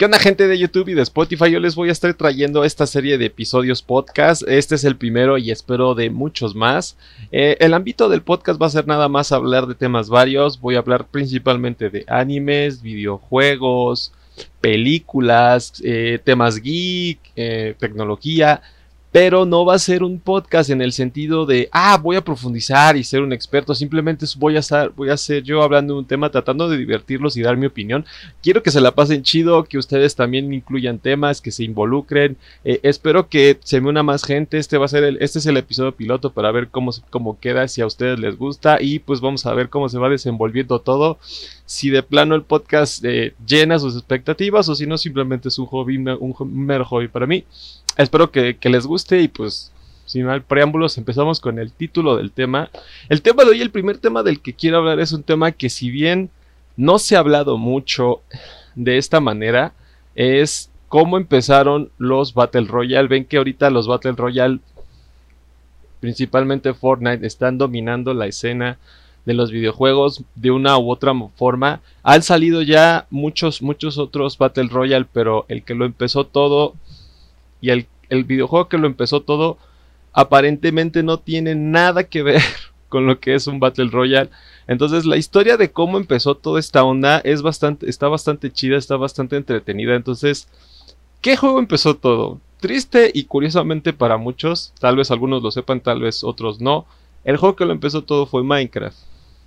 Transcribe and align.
¿Qué 0.00 0.06
onda 0.06 0.18
gente 0.18 0.48
de 0.48 0.56
YouTube 0.56 0.88
y 0.88 0.94
de 0.94 1.02
Spotify? 1.02 1.50
Yo 1.50 1.60
les 1.60 1.74
voy 1.74 1.90
a 1.90 1.92
estar 1.92 2.14
trayendo 2.14 2.64
esta 2.64 2.86
serie 2.86 3.18
de 3.18 3.26
episodios 3.26 3.82
podcast. 3.82 4.42
Este 4.48 4.76
es 4.76 4.84
el 4.84 4.96
primero 4.96 5.36
y 5.36 5.50
espero 5.50 5.94
de 5.94 6.08
muchos 6.08 6.54
más. 6.54 6.96
Eh, 7.32 7.58
el 7.60 7.74
ámbito 7.74 8.08
del 8.08 8.22
podcast 8.22 8.58
va 8.58 8.64
a 8.64 8.70
ser 8.70 8.86
nada 8.86 9.10
más 9.10 9.30
hablar 9.30 9.66
de 9.66 9.74
temas 9.74 10.08
varios. 10.08 10.58
Voy 10.58 10.76
a 10.76 10.78
hablar 10.78 11.08
principalmente 11.08 11.90
de 11.90 12.06
animes, 12.08 12.80
videojuegos, 12.80 14.14
películas, 14.62 15.74
eh, 15.84 16.18
temas 16.24 16.62
geek, 16.62 17.18
eh, 17.36 17.74
tecnología 17.78 18.62
pero 19.12 19.44
no 19.44 19.64
va 19.64 19.74
a 19.74 19.78
ser 19.78 20.02
un 20.02 20.20
podcast 20.20 20.70
en 20.70 20.82
el 20.82 20.92
sentido 20.92 21.46
de, 21.46 21.68
ah, 21.72 21.98
voy 22.00 22.16
a 22.16 22.24
profundizar 22.24 22.96
y 22.96 23.04
ser 23.04 23.22
un 23.22 23.32
experto, 23.32 23.74
simplemente 23.74 24.26
voy 24.36 24.56
a 24.56 24.60
estar, 24.60 24.90
voy 24.90 25.10
a 25.10 25.16
ser 25.16 25.42
yo 25.42 25.62
hablando 25.62 25.94
de 25.94 26.00
un 26.00 26.06
tema 26.06 26.30
tratando 26.30 26.68
de 26.68 26.78
divertirlos 26.78 27.36
y 27.36 27.42
dar 27.42 27.56
mi 27.56 27.66
opinión. 27.66 28.04
Quiero 28.42 28.62
que 28.62 28.70
se 28.70 28.80
la 28.80 28.94
pasen 28.94 29.22
chido, 29.22 29.64
que 29.64 29.78
ustedes 29.78 30.14
también 30.14 30.52
incluyan 30.52 30.98
temas, 30.98 31.40
que 31.40 31.50
se 31.50 31.64
involucren. 31.64 32.36
Eh, 32.64 32.80
espero 32.82 33.28
que 33.28 33.58
se 33.64 33.80
me 33.80 33.88
una 33.88 34.02
más 34.02 34.24
gente. 34.24 34.58
Este 34.58 34.78
va 34.78 34.86
a 34.86 34.88
ser 34.88 35.04
el, 35.04 35.18
este 35.20 35.40
es 35.40 35.46
el 35.46 35.56
episodio 35.56 35.92
piloto 35.92 36.32
para 36.32 36.52
ver 36.52 36.68
cómo, 36.68 36.92
cómo 37.10 37.38
queda, 37.38 37.68
si 37.68 37.80
a 37.80 37.86
ustedes 37.86 38.18
les 38.18 38.36
gusta 38.36 38.78
y 38.80 39.00
pues 39.00 39.20
vamos 39.20 39.44
a 39.46 39.54
ver 39.54 39.68
cómo 39.68 39.88
se 39.88 39.98
va 39.98 40.08
desenvolviendo 40.08 40.80
todo. 40.80 41.18
Si 41.66 41.90
de 41.90 42.02
plano 42.02 42.34
el 42.34 42.42
podcast 42.42 43.04
eh, 43.04 43.34
llena 43.46 43.78
sus 43.78 43.94
expectativas 43.94 44.68
o 44.68 44.74
si 44.74 44.86
no 44.86 44.98
simplemente 44.98 45.48
es 45.48 45.58
un 45.58 45.66
hobby, 45.66 45.96
un 45.98 46.34
mero 46.52 46.84
hobby 46.84 47.08
para 47.08 47.26
mí. 47.26 47.44
Espero 47.96 48.30
que, 48.30 48.56
les 48.62 48.86
guste 48.86 49.20
y 49.20 49.28
pues 49.28 49.72
sin 50.06 50.24
mal 50.24 50.42
preámbulos 50.42 50.98
empezamos 50.98 51.40
con 51.40 51.58
el 51.58 51.72
título 51.72 52.16
del 52.16 52.32
tema. 52.32 52.70
El 53.08 53.22
tema 53.22 53.44
de 53.44 53.50
hoy, 53.50 53.60
el 53.60 53.70
primer 53.70 53.98
tema 53.98 54.22
del 54.22 54.40
que 54.40 54.54
quiero 54.54 54.78
hablar 54.78 55.00
es 55.00 55.12
un 55.12 55.22
tema 55.22 55.52
que 55.52 55.70
si 55.70 55.90
bien 55.90 56.30
no 56.76 56.98
se 56.98 57.16
ha 57.16 57.20
hablado 57.20 57.58
mucho 57.58 58.22
de 58.74 58.98
esta 58.98 59.20
manera, 59.20 59.72
es 60.14 60.70
cómo 60.88 61.16
empezaron 61.16 61.90
los 61.98 62.34
Battle 62.34 62.66
Royale. 62.66 63.08
Ven 63.08 63.24
que 63.24 63.36
ahorita 63.36 63.70
los 63.70 63.86
Battle 63.86 64.12
Royale, 64.12 64.60
principalmente 66.00 66.74
Fortnite, 66.74 67.26
están 67.26 67.58
dominando 67.58 68.14
la 68.14 68.26
escena 68.26 68.78
de 69.26 69.34
los 69.34 69.50
videojuegos 69.50 70.24
de 70.34 70.50
una 70.50 70.78
u 70.78 70.90
otra 70.90 71.12
forma. 71.36 71.80
Han 72.02 72.22
salido 72.22 72.62
ya 72.62 73.06
muchos, 73.10 73.62
muchos 73.62 73.98
otros 73.98 74.38
Battle 74.38 74.68
Royale, 74.68 75.06
pero 75.12 75.44
el 75.48 75.62
que 75.62 75.74
lo 75.74 75.84
empezó 75.84 76.24
todo 76.24 76.74
y 77.60 77.70
el, 77.70 77.86
videojuego 78.24 78.68
que 78.68 78.78
lo 78.78 78.86
empezó 78.86 79.22
todo 79.22 79.58
aparentemente 80.12 81.02
no 81.02 81.18
tiene 81.18 81.54
nada 81.54 82.04
que 82.04 82.22
ver 82.22 82.42
con 82.88 83.06
lo 83.06 83.20
que 83.20 83.34
es 83.34 83.46
un 83.46 83.60
Battle 83.60 83.88
Royale. 83.90 84.30
Entonces 84.66 85.06
la 85.06 85.16
historia 85.16 85.56
de 85.56 85.70
cómo 85.70 85.98
empezó 85.98 86.36
toda 86.36 86.58
esta 86.58 86.82
onda 86.84 87.18
es 87.18 87.42
bastante, 87.42 87.88
está 87.88 88.08
bastante 88.08 88.52
chida, 88.52 88.76
está 88.76 88.96
bastante 88.96 89.36
entretenida. 89.36 89.94
Entonces, 89.94 90.48
¿qué 91.20 91.36
juego 91.36 91.58
empezó 91.58 91.96
todo? 91.96 92.40
Triste 92.58 93.10
y 93.14 93.24
curiosamente 93.24 93.92
para 93.92 94.16
muchos, 94.16 94.72
tal 94.80 94.96
vez 94.96 95.10
algunos 95.10 95.42
lo 95.42 95.50
sepan, 95.50 95.80
tal 95.80 96.00
vez 96.00 96.24
otros 96.24 96.60
no. 96.60 96.86
El 97.24 97.36
juego 97.36 97.56
que 97.56 97.64
lo 97.64 97.72
empezó 97.72 98.02
todo 98.02 98.26
fue 98.26 98.42
Minecraft. 98.42 98.96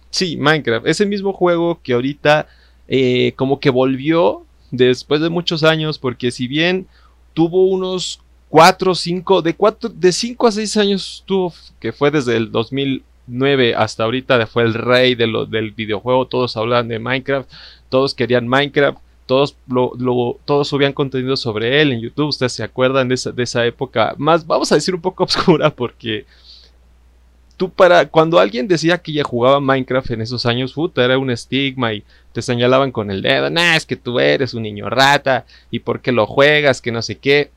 Sí, 0.09 0.37
Minecraft. 0.37 0.87
Ese 0.87 1.05
mismo 1.05 1.33
juego 1.33 1.79
que 1.81 1.93
ahorita 1.93 2.47
eh, 2.87 3.33
como 3.35 3.59
que 3.59 3.69
volvió 3.69 4.45
después 4.71 5.21
de 5.21 5.29
muchos 5.29 5.63
años, 5.63 5.99
porque 5.99 6.31
si 6.31 6.47
bien 6.47 6.87
tuvo 7.33 7.67
unos 7.67 8.19
4, 8.49 8.93
5, 8.93 9.41
de 9.41 9.55
4, 9.55 9.89
de 9.89 10.11
5 10.11 10.47
a 10.47 10.51
6 10.51 10.77
años 10.77 11.23
tuvo, 11.25 11.53
que 11.79 11.91
fue 11.91 12.11
desde 12.11 12.37
el 12.37 12.51
2009 12.51 13.75
hasta 13.75 14.03
ahorita, 14.03 14.45
fue 14.45 14.63
el 14.63 14.75
rey 14.75 15.15
de 15.15 15.27
lo, 15.27 15.45
del 15.45 15.71
videojuego, 15.71 16.27
todos 16.27 16.55
hablaban 16.55 16.87
de 16.87 16.99
Minecraft, 16.99 17.49
todos 17.89 18.13
querían 18.13 18.47
Minecraft, 18.47 18.99
todos, 19.25 19.55
lo, 19.67 20.39
todos 20.45 20.67
subían 20.67 20.93
contenido 20.93 21.35
sobre 21.35 21.81
él 21.81 21.93
en 21.93 22.01
YouTube, 22.01 22.27
ustedes 22.27 22.53
se 22.53 22.63
acuerdan 22.63 23.07
de 23.07 23.15
esa, 23.15 23.31
de 23.31 23.43
esa 23.43 23.65
época, 23.65 24.13
más 24.17 24.45
vamos 24.45 24.71
a 24.71 24.75
decir 24.75 24.93
un 24.93 25.01
poco 25.01 25.23
oscura 25.25 25.69
porque 25.69 26.25
tú 27.57 27.69
para 27.69 28.07
cuando 28.07 28.39
alguien 28.39 28.67
decía 28.67 28.97
que 28.97 29.13
ya 29.13 29.23
jugaba 29.23 29.59
Minecraft 29.59 30.11
en 30.11 30.21
esos 30.21 30.45
años, 30.45 30.73
puta, 30.73 31.03
era 31.03 31.17
un 31.17 31.29
estigma 31.29 31.93
y 31.93 32.03
te 32.31 32.41
señalaban 32.41 32.91
con 32.91 33.11
el 33.11 33.21
dedo, 33.21 33.49
nah, 33.49 33.75
es 33.75 33.85
que 33.85 33.95
tú 33.95 34.19
eres 34.19 34.53
un 34.53 34.63
niño 34.63 34.89
rata 34.89 35.45
y 35.69 35.79
por 35.79 36.01
qué 36.01 36.11
lo 36.11 36.25
juegas, 36.25 36.81
que 36.81 36.91
no 36.91 37.01
sé 37.01 37.17
qué. 37.17 37.51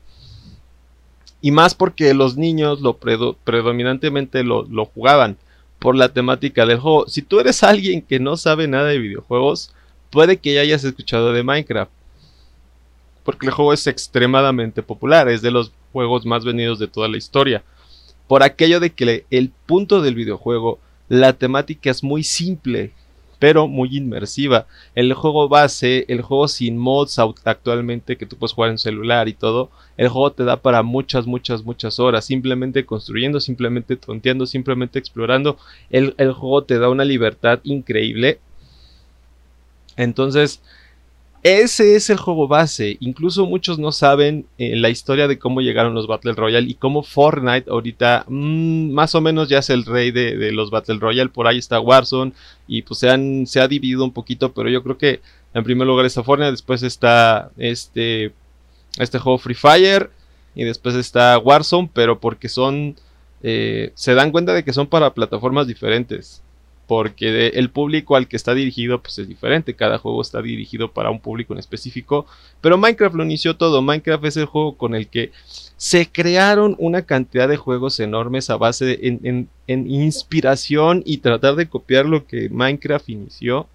Y 1.41 1.51
más 1.51 1.75
porque 1.75 2.13
los 2.13 2.37
niños 2.37 2.81
lo 2.81 2.97
predominantemente 2.97 4.43
lo, 4.43 4.65
jugaban 4.85 5.37
por 5.79 5.95
la 5.95 6.09
temática 6.09 6.65
del 6.65 6.79
juego. 6.79 7.07
Si 7.07 7.21
tú 7.21 7.39
eres 7.39 7.63
alguien 7.63 8.01
que 8.01 8.19
no 8.19 8.37
sabe 8.37 8.67
nada 8.67 8.87
de 8.87 8.97
videojuegos, 8.97 9.71
puede 10.09 10.37
que 10.37 10.55
ya 10.55 10.61
hayas 10.61 10.83
escuchado 10.83 11.33
de 11.33 11.43
Minecraft. 11.43 11.91
Porque 13.23 13.47
el 13.47 13.51
juego 13.51 13.73
es 13.73 13.85
extremadamente 13.85 14.81
popular, 14.81 15.29
es 15.29 15.41
de 15.41 15.51
los 15.51 15.71
juegos 15.93 16.25
más 16.25 16.43
vendidos 16.43 16.79
de 16.79 16.87
toda 16.87 17.07
la 17.07 17.17
historia 17.17 17.63
por 18.27 18.43
aquello 18.43 18.79
de 18.79 18.91
que 18.91 19.25
el 19.31 19.51
punto 19.65 20.01
del 20.01 20.15
videojuego, 20.15 20.79
la 21.09 21.33
temática 21.33 21.89
es 21.89 22.03
muy 22.03 22.23
simple, 22.23 22.91
pero 23.39 23.67
muy 23.67 23.95
inmersiva. 23.95 24.67
El 24.95 25.13
juego 25.13 25.47
base, 25.47 26.05
el 26.07 26.21
juego 26.21 26.47
sin 26.47 26.77
mods 26.77 27.19
actualmente 27.19 28.17
que 28.17 28.25
tú 28.25 28.35
puedes 28.35 28.53
jugar 28.53 28.71
en 28.71 28.77
celular 28.77 29.27
y 29.27 29.33
todo, 29.33 29.69
el 29.95 30.09
juego 30.09 30.31
te 30.31 30.43
da 30.43 30.57
para 30.57 30.83
muchas, 30.83 31.25
muchas, 31.27 31.63
muchas 31.63 31.99
horas, 31.99 32.25
simplemente 32.25 32.85
construyendo, 32.85 33.39
simplemente 33.39 33.95
tonteando, 33.95 34.45
simplemente 34.45 34.99
explorando. 34.99 35.57
El, 35.89 36.15
el 36.17 36.33
juego 36.33 36.63
te 36.63 36.79
da 36.79 36.89
una 36.89 37.05
libertad 37.05 37.59
increíble. 37.63 38.39
Entonces, 39.95 40.61
ese 41.43 41.95
es 41.95 42.09
el 42.09 42.17
juego 42.17 42.47
base. 42.47 42.97
Incluso 42.99 43.45
muchos 43.45 43.79
no 43.79 43.91
saben 43.91 44.45
eh, 44.57 44.75
la 44.75 44.89
historia 44.89 45.27
de 45.27 45.39
cómo 45.39 45.61
llegaron 45.61 45.93
los 45.93 46.07
Battle 46.07 46.33
Royale 46.33 46.69
y 46.69 46.75
cómo 46.75 47.03
Fortnite 47.03 47.69
ahorita 47.69 48.25
mm, 48.27 48.91
más 48.91 49.15
o 49.15 49.21
menos 49.21 49.47
ya 49.47 49.59
es 49.59 49.69
el 49.69 49.85
rey 49.85 50.11
de, 50.11 50.51
los 50.51 50.71
Battle 50.71 50.97
Royale. 50.99 51.29
Por 51.29 51.47
ahí 51.47 51.57
está 51.57 51.79
Warzone 51.79 52.33
y 52.67 52.81
pues 52.81 52.99
se, 52.99 53.45
se 53.45 53.59
ha 53.61 53.67
dividido 53.67 54.03
un 54.03 54.13
poquito, 54.13 54.53
pero 54.53 54.69
yo 54.69 54.83
creo 54.83 54.97
que 54.97 55.21
en 55.53 55.63
primer 55.63 55.87
lugar 55.87 56.05
está 56.05 56.23
Fortnite, 56.23 56.51
después 56.51 56.83
está 56.83 57.51
este, 57.57 58.33
este 58.99 59.19
juego 59.19 59.37
Free 59.37 59.55
Fire 59.55 60.09
y 60.55 60.63
después 60.63 60.95
está 60.95 61.37
Warzone, 61.37 61.89
pero 61.93 62.19
porque 62.19 62.49
son... 62.49 62.95
Eh, 63.43 63.91
se 63.93 64.15
dan 64.15 64.31
cuenta 64.31 64.53
de 64.53 64.63
que 64.63 64.73
son 64.73 64.87
para 64.87 65.13
plataformas 65.13 65.67
diferentes 65.67 66.41
porque 66.87 67.49
el 67.49 67.69
público 67.69 68.15
al 68.15 68.29
que 68.29 68.37
está 68.37 68.53
dirigido 68.53 69.01
pues 69.01 69.19
es 69.19 69.27
diferente, 69.27 69.75
cada 69.75 69.97
juego 69.97 70.21
está 70.21 70.41
dirigido 70.41 70.91
para 70.91 71.11
un 71.11 71.19
público 71.19 71.53
en 71.53 71.59
específico, 71.59 72.25
pero 72.61 72.77
Minecraft 72.77 73.13
lo 73.13 73.25
inició 73.25 73.57
todo, 73.57 73.81
Minecraft 73.81 74.23
es 74.23 74.37
el 74.37 74.45
juego 74.45 74.77
con 74.77 74.95
el 74.95 75.09
que 75.09 75.31
se 75.75 76.09
crearon 76.09 76.75
una 76.79 77.01
cantidad 77.01 77.49
de 77.49 77.57
juegos 77.57 77.99
enormes 77.99 78.49
a 78.49 78.55
base 78.55 78.85
de, 78.85 79.19
en, 79.23 79.49
inspiración 79.67 81.03
y 81.05 81.17
tratar 81.17 81.55
de 81.55 81.67
copiar 81.67 82.05
lo 82.05 82.25
que 82.25 82.49
Minecraft 82.49 83.09
inició, 83.09 83.67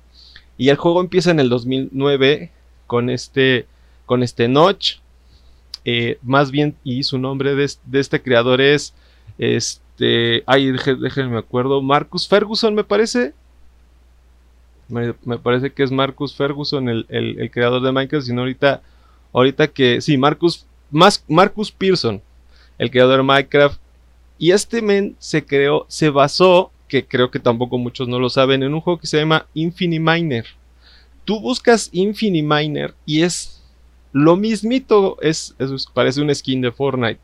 y 0.57 0.71
el 0.71 0.77
juego 0.77 1.03
empieza 1.03 1.31
en 1.31 1.41
el 1.41 1.51
2009 1.51 2.51
con 2.87 3.11
este, 3.11 3.67
con 4.07 4.23
este 4.23 4.49
Notch, 4.49 4.97
eh, 5.85 6.19
más 6.23 6.51
bien, 6.51 6.77
y 6.83 7.03
su 7.03 7.19
nombre 7.19 7.55
de, 7.55 7.71
de 7.85 8.01
este 8.01 8.23
creador 8.23 8.63
es... 8.63 8.95
Este, 9.43 10.45
ay, 10.47 10.71
déjenme 10.71 11.33
me 11.33 11.39
acuerdo. 11.39 11.83
Marcus 11.83 12.29
Ferguson, 12.29 12.77
me 12.77 12.85
parece. 12.85 13.35
Me, 14.89 15.15
parece 15.39 15.73
que 15.73 15.83
es 15.83 15.91
Marcus 15.91 16.37
Ferguson, 16.37 16.89
el, 16.89 17.51
creador 17.53 17.83
de 17.83 17.91
Minecraft. 17.91 18.25
Sino 18.25 18.43
ahorita, 18.43 18.83
ahorita 19.33 19.67
que. 19.67 20.01
Sí, 20.01 20.17
Marcus, 20.17 20.65
Marcus 21.27 21.73
Pearson, 21.73 22.23
el 22.79 22.91
creador 22.93 23.17
de 23.17 23.23
Minecraft. 23.25 23.81
Y 24.39 24.53
este 24.53 24.81
men 24.81 25.17
se 25.19 25.45
creó, 25.45 25.87
se 25.89 26.11
basó, 26.11 26.71
que 26.87 27.05
creo 27.05 27.33
que 27.33 27.41
tampoco 27.41 27.79
muchos 27.79 28.07
no 28.07 28.21
lo 28.21 28.31
saben, 28.31 28.63
en 28.63 28.75
un 28.75 28.81
juego 28.81 29.01
que 29.01 29.09
se 29.09 29.19
llama 29.19 29.47
Miner 29.55 30.47
Tú 31.25 31.41
buscas 31.41 31.91
Miner 31.93 32.95
y 33.07 33.23
es 33.23 33.61
lo 34.13 34.37
mismito, 34.37 35.17
es, 35.21 35.57
es, 35.59 35.87
parece 35.93 36.21
un 36.21 36.33
skin 36.33 36.61
de 36.61 36.71
Fortnite. 36.71 37.21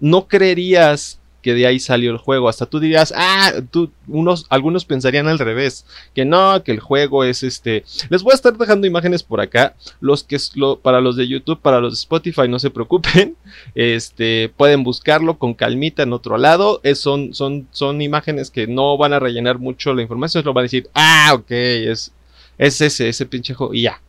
No 0.00 0.28
creerías 0.28 1.20
que 1.46 1.54
de 1.54 1.64
ahí 1.64 1.78
salió 1.78 2.10
el 2.10 2.16
juego. 2.16 2.48
Hasta 2.48 2.66
tú 2.66 2.80
dirías, 2.80 3.14
ah, 3.16 3.52
tú, 3.70 3.92
unos, 4.08 4.46
algunos 4.48 4.84
pensarían 4.84 5.28
al 5.28 5.38
revés, 5.38 5.86
que 6.12 6.24
no, 6.24 6.60
que 6.64 6.72
el 6.72 6.80
juego 6.80 7.22
es 7.22 7.44
este. 7.44 7.84
Les 8.08 8.24
voy 8.24 8.32
a 8.32 8.34
estar 8.34 8.58
dejando 8.58 8.88
imágenes 8.88 9.22
por 9.22 9.40
acá. 9.40 9.76
Los 10.00 10.24
que 10.24 10.38
lo, 10.56 10.80
para 10.80 11.00
los 11.00 11.14
de 11.14 11.28
YouTube, 11.28 11.60
para 11.60 11.78
los 11.78 11.92
de 11.92 12.00
Spotify, 12.00 12.48
no 12.48 12.58
se 12.58 12.70
preocupen. 12.70 13.36
Este, 13.76 14.52
pueden 14.56 14.82
buscarlo 14.82 15.38
con 15.38 15.54
calmita 15.54 16.02
en 16.02 16.12
otro 16.12 16.36
lado. 16.36 16.80
Es, 16.82 16.98
son, 16.98 17.32
son, 17.32 17.68
son 17.70 18.02
imágenes 18.02 18.50
que 18.50 18.66
no 18.66 18.98
van 18.98 19.12
a 19.12 19.20
rellenar 19.20 19.60
mucho 19.60 19.94
la 19.94 20.02
información. 20.02 20.44
Lo 20.44 20.52
van 20.52 20.62
a 20.62 20.64
decir, 20.64 20.90
ah, 20.94 21.30
ok, 21.32 21.50
es, 21.52 22.12
es 22.58 22.80
ese, 22.80 23.08
ese 23.08 23.24
pinche 23.26 23.54
juego. 23.54 23.72
Y 23.72 23.82
ya. 23.82 24.02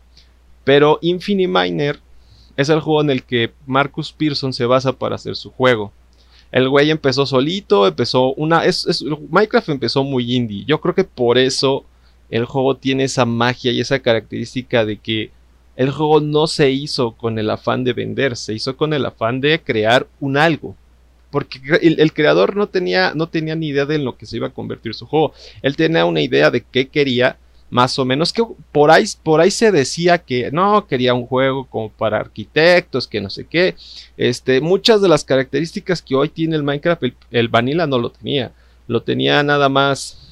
Pero 0.63 0.99
Miner 1.03 1.99
es 2.55 2.69
el 2.69 2.79
juego 2.79 3.01
en 3.01 3.11
el 3.11 3.21
que 3.21 3.53
Marcus 3.67 4.11
Pearson 4.11 4.53
se 4.53 4.65
basa 4.65 4.93
para 4.93 5.15
hacer 5.15 5.35
su 5.35 5.51
juego. 5.51 5.93
El 6.51 6.69
güey 6.69 6.89
empezó 6.91 7.25
solito, 7.25 7.87
empezó 7.87 8.33
una... 8.33 8.65
Es, 8.65 9.03
Minecraft 9.29 9.69
empezó 9.69 10.03
muy 10.03 10.35
indie. 10.35 10.63
Yo 10.65 10.79
creo 10.79 10.95
que 10.95 11.03
por 11.03 11.37
eso 11.37 11.85
el 12.29 12.45
juego 12.45 12.77
tiene 12.77 13.03
esa 13.03 13.25
magia 13.25 13.71
y 13.71 13.79
esa 13.79 13.99
característica 13.99 14.85
de 14.85 14.97
que 14.97 15.31
el 15.75 15.91
juego 15.91 16.19
no 16.19 16.47
se 16.47 16.71
hizo 16.71 17.11
con 17.11 17.37
el 17.37 17.49
afán 17.49 17.83
de 17.83 17.93
vender, 17.93 18.35
se 18.35 18.53
hizo 18.53 18.75
con 18.75 18.93
el 18.93 19.05
afán 19.05 19.39
de 19.41 19.61
crear 19.61 20.07
un 20.19 20.37
algo. 20.37 20.75
Porque 21.29 21.59
el, 21.81 22.13
creador 22.13 22.55
no 22.55 22.67
tenía, 22.67 23.13
no 23.13 23.27
tenía 23.27 23.55
ni 23.55 23.67
idea 23.67 23.85
de 23.85 23.99
lo 23.99 24.17
que 24.17 24.25
se 24.25 24.37
iba 24.37 24.47
a 24.47 24.53
convertir 24.53 24.95
su 24.95 25.05
juego. 25.05 25.33
Él 25.61 25.75
tenía 25.75 26.05
una 26.05 26.21
idea 26.21 26.49
de 26.49 26.61
qué 26.61 26.87
quería, 26.87 27.37
más 27.69 27.99
o 27.99 28.05
menos 28.05 28.31
que 28.31 28.43
por 28.71 28.91
ahí, 28.91 29.05
por 29.23 29.41
ahí 29.41 29.51
se 29.51 29.71
decía 29.71 30.19
que 30.19 30.51
no, 30.51 30.87
quería 30.87 31.13
un 31.13 31.25
juego 31.25 31.65
como 31.65 31.89
para 31.89 32.19
arquitectos, 32.19 33.07
que 33.07 33.19
no 33.19 33.29
sé 33.29 33.45
qué. 33.45 33.75
Este, 34.15 34.61
muchas 34.61 35.01
de 35.01 35.09
las 35.09 35.23
características 35.23 36.01
que 36.01 36.15
hoy 36.15 36.29
tiene 36.29 36.55
el 36.55 36.63
Minecraft, 36.63 37.03
el, 37.31 37.47
Vanilla 37.49 37.87
no 37.87 37.99
lo 37.99 38.09
tenía. 38.11 38.51
Lo 38.87 39.01
tenía 39.03 39.43
nada 39.43 39.67
más. 39.67 40.23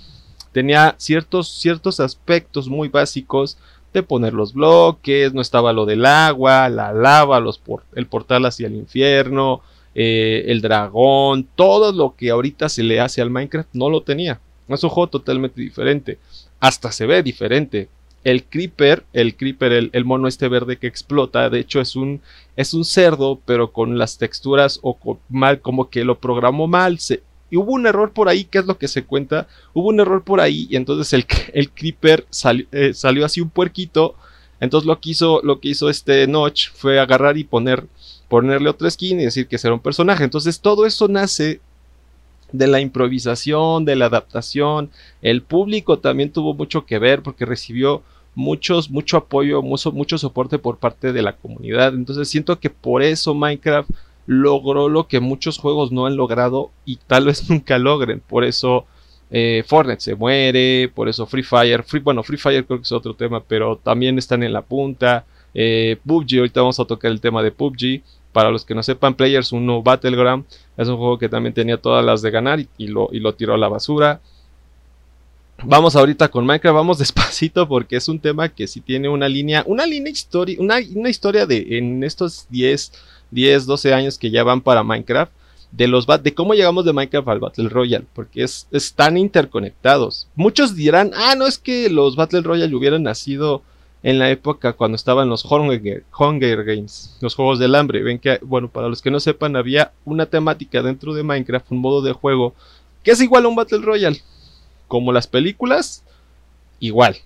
Tenía 0.53 0.95
ciertos, 0.97 1.49
ciertos 1.49 1.99
aspectos 1.99 2.69
muy 2.69 2.87
básicos 2.87 3.57
de 3.93 4.03
poner 4.03 4.33
los 4.33 4.53
bloques, 4.53 5.33
no 5.33 5.41
estaba 5.41 5.73
lo 5.73 5.85
del 5.85 6.05
agua, 6.05 6.69
la 6.69 6.93
lava, 6.93 7.39
los 7.39 7.61
el 7.95 8.07
portal 8.07 8.45
hacia 8.45 8.67
el 8.67 8.75
infierno, 8.75 9.61
eh, 9.93 10.45
el 10.47 10.61
dragón, 10.61 11.47
todo 11.55 11.91
lo 11.91 12.15
que 12.15 12.29
ahorita 12.29 12.69
se 12.69 12.83
le 12.83 12.99
hace 12.99 13.21
al 13.21 13.29
Minecraft 13.29 13.69
no 13.73 13.89
lo 13.89 14.01
tenía. 14.01 14.39
Es 14.67 14.83
un 14.83 14.89
juego 14.89 15.09
totalmente 15.09 15.61
diferente. 15.61 16.17
Hasta 16.59 16.91
se 16.91 17.05
ve 17.05 17.23
diferente. 17.23 17.89
El 18.23 18.43
creeper, 18.43 19.05
el 19.13 19.35
creeper, 19.35 19.89
el, 19.91 20.05
mono 20.05 20.27
este 20.27 20.47
verde 20.47 20.77
que 20.77 20.87
explota, 20.87 21.49
de 21.49 21.59
hecho 21.59 21.79
es 21.79 21.95
un, 21.95 22.21
es 22.55 22.73
un 22.73 22.83
cerdo, 22.83 23.39
pero 23.45 23.71
con 23.71 23.99
las 23.99 24.17
texturas 24.17 24.79
o 24.81 24.97
mal, 25.29 25.61
como 25.61 25.91
que 25.91 26.03
lo 26.03 26.19
programó 26.19 26.65
mal, 26.65 26.97
se, 26.97 27.21
y 27.49 27.57
hubo 27.57 27.73
un 27.73 27.85
error 27.85 28.11
por 28.11 28.27
ahí, 28.27 28.45
que 28.45 28.57
es 28.57 28.65
lo 28.65 28.77
que 28.77 28.87
se 28.87 29.03
cuenta. 29.03 29.47
Hubo 29.73 29.89
un 29.89 29.99
error 29.99 30.23
por 30.23 30.41
ahí 30.41 30.67
y 30.69 30.75
entonces 30.75 31.13
el, 31.13 31.25
el 31.53 31.69
creeper 31.71 32.25
eh, 32.71 32.93
salió 32.93 33.25
así 33.25 33.41
un 33.41 33.49
puerquito. 33.49 34.15
Entonces 34.59 34.87
lo 34.87 34.99
que 34.99 35.11
hizo, 35.11 35.41
lo 35.43 35.59
este 35.61 36.27
Notch 36.27 36.71
fue 36.73 36.99
agarrar 36.99 37.37
y 37.37 37.43
poner, 37.43 37.85
ponerle 38.29 38.69
otra 38.69 38.89
skin 38.89 39.19
y 39.19 39.25
decir 39.25 39.47
que 39.47 39.57
será 39.57 39.73
un 39.73 39.79
personaje. 39.79 40.23
Entonces 40.23 40.59
todo 40.59 40.85
eso 40.85 41.07
nace 41.07 41.59
de 42.51 42.67
la 42.67 42.79
improvisación, 42.79 43.85
de 43.85 43.95
la 43.95 44.05
adaptación. 44.05 44.89
El 45.21 45.41
público 45.41 45.99
también 45.99 46.31
tuvo 46.31 46.53
mucho 46.53 46.85
que 46.85 46.99
ver 46.99 47.21
porque 47.21 47.45
recibió 47.45 48.03
muchos, 48.35 48.89
mucho 48.91 49.17
apoyo, 49.17 49.61
mucho, 49.61 49.91
mucho 49.91 50.17
soporte 50.17 50.59
por 50.59 50.77
parte 50.77 51.13
de 51.13 51.21
la 51.21 51.35
comunidad. 51.35 51.93
Entonces 51.93 52.29
siento 52.29 52.59
que 52.59 52.69
por 52.69 53.01
eso 53.01 53.33
Minecraft 53.33 53.89
logró 54.27 54.89
lo 54.89 55.07
que 55.07 55.19
muchos 55.19 55.57
juegos 55.57 55.91
no 55.91 56.05
han 56.05 56.17
logrado 56.17 56.71
y 56.85 56.97
tal 56.97 57.25
vez 57.25 57.49
nunca 57.49 57.77
logren. 57.77 58.19
Por 58.19 58.43
eso 58.43 58.85
eh, 59.31 59.63
Fortnite 59.65 60.01
se 60.01 60.15
muere, 60.15 60.91
por 60.93 61.09
eso 61.09 61.25
Free 61.25 61.43
Fire, 61.43 61.83
Free, 61.83 62.01
bueno, 62.01 62.23
Free 62.23 62.37
Fire 62.37 62.65
creo 62.65 62.79
que 62.79 62.83
es 62.83 62.91
otro 62.91 63.15
tema, 63.15 63.41
pero 63.41 63.77
también 63.77 64.17
están 64.17 64.43
en 64.43 64.53
la 64.53 64.61
punta. 64.61 65.25
Eh, 65.53 65.97
PUBG, 66.05 66.39
ahorita 66.39 66.61
vamos 66.61 66.79
a 66.79 66.85
tocar 66.85 67.11
el 67.11 67.21
tema 67.21 67.41
de 67.41 67.51
PUBG. 67.51 68.03
Para 68.35 68.51
los 68.51 68.65
que 68.65 68.75
no 68.75 68.83
sepan, 68.83 69.13
Players 69.13 69.53
1 69.53 69.81
Battleground 69.81 70.43
es 70.75 70.89
un 70.89 70.97
juego 70.97 71.17
que 71.17 71.29
también 71.29 71.53
tenía 71.53 71.77
todas 71.77 72.03
las 72.03 72.21
de 72.21 72.31
ganar 72.31 72.59
y, 72.77 72.87
lo, 72.87 73.07
y 73.13 73.21
lo 73.21 73.33
tiró 73.33 73.53
a 73.53 73.57
la 73.57 73.69
basura. 73.69 74.19
Vamos 75.63 75.95
ahorita 75.95 76.27
con 76.27 76.45
Minecraft, 76.45 76.75
vamos 76.75 76.97
despacito 76.99 77.65
porque 77.65 77.95
es 77.95 78.09
un 78.09 78.19
tema 78.19 78.49
que 78.49 78.67
sí 78.67 78.81
tiene 78.81 79.07
una 79.07 79.29
línea, 79.29 79.63
una 79.65 79.85
línea 79.85 80.11
historia, 80.11 80.57
una, 80.59 80.79
una 80.95 81.09
historia 81.09 81.45
de 81.45 81.77
en 81.77 82.03
estos 82.03 82.45
10 82.49 82.91
10, 83.31 83.67
12 83.67 83.93
años 83.93 84.17
que 84.17 84.29
ya 84.29 84.43
van 84.43 84.59
para 84.59 84.83
Minecraft, 84.83 85.31
de, 85.71 85.87
los 85.87 86.05
de 86.05 86.33
cómo 86.33 86.55
llegamos 86.55 86.83
de 86.83 86.91
Minecraft 86.91 87.29
al 87.29 87.39
Battle 87.39 87.69
Royale, 87.69 88.05
porque 88.13 88.43
es, 88.43 88.67
están 88.71 89.17
interconectados. 89.17 90.27
Muchos 90.35 90.75
dirán, 90.75 91.11
ah, 91.15 91.35
no 91.37 91.47
es 91.47 91.57
que 91.57 91.89
los 91.89 92.17
Battle 92.17 92.41
Royale 92.41 92.75
hubieran 92.75 93.03
nacido 93.03 93.61
en 94.05 94.19
la 94.19 94.29
época 94.29 94.73
cuando 94.73 94.95
estaban 94.97 95.29
los 95.29 95.43
Hunger, 95.43 96.03
Games, 96.63 97.17
los 97.21 97.33
Juegos 97.33 97.57
del 97.57 97.73
Hambre. 97.73 98.03
Ven 98.03 98.19
que, 98.19 98.37
bueno, 98.43 98.69
para 98.69 98.87
los 98.87 99.01
que 99.01 99.09
no 99.09 99.19
sepan, 99.19 99.55
había 99.55 99.93
una 100.05 100.27
temática 100.27 100.83
dentro 100.83 101.15
de 101.15 101.23
Minecraft, 101.23 101.71
un 101.71 101.79
modo 101.79 102.03
de 102.03 102.13
juego, 102.13 102.53
que 103.01 103.09
es 103.09 103.21
igual 103.21 103.45
a 103.45 103.47
un 103.47 103.55
Battle 103.55 103.79
Royale. 103.79 104.21
Como 104.87 105.11
las 105.11 105.25
películas, 105.25 106.03
igual 106.79 107.17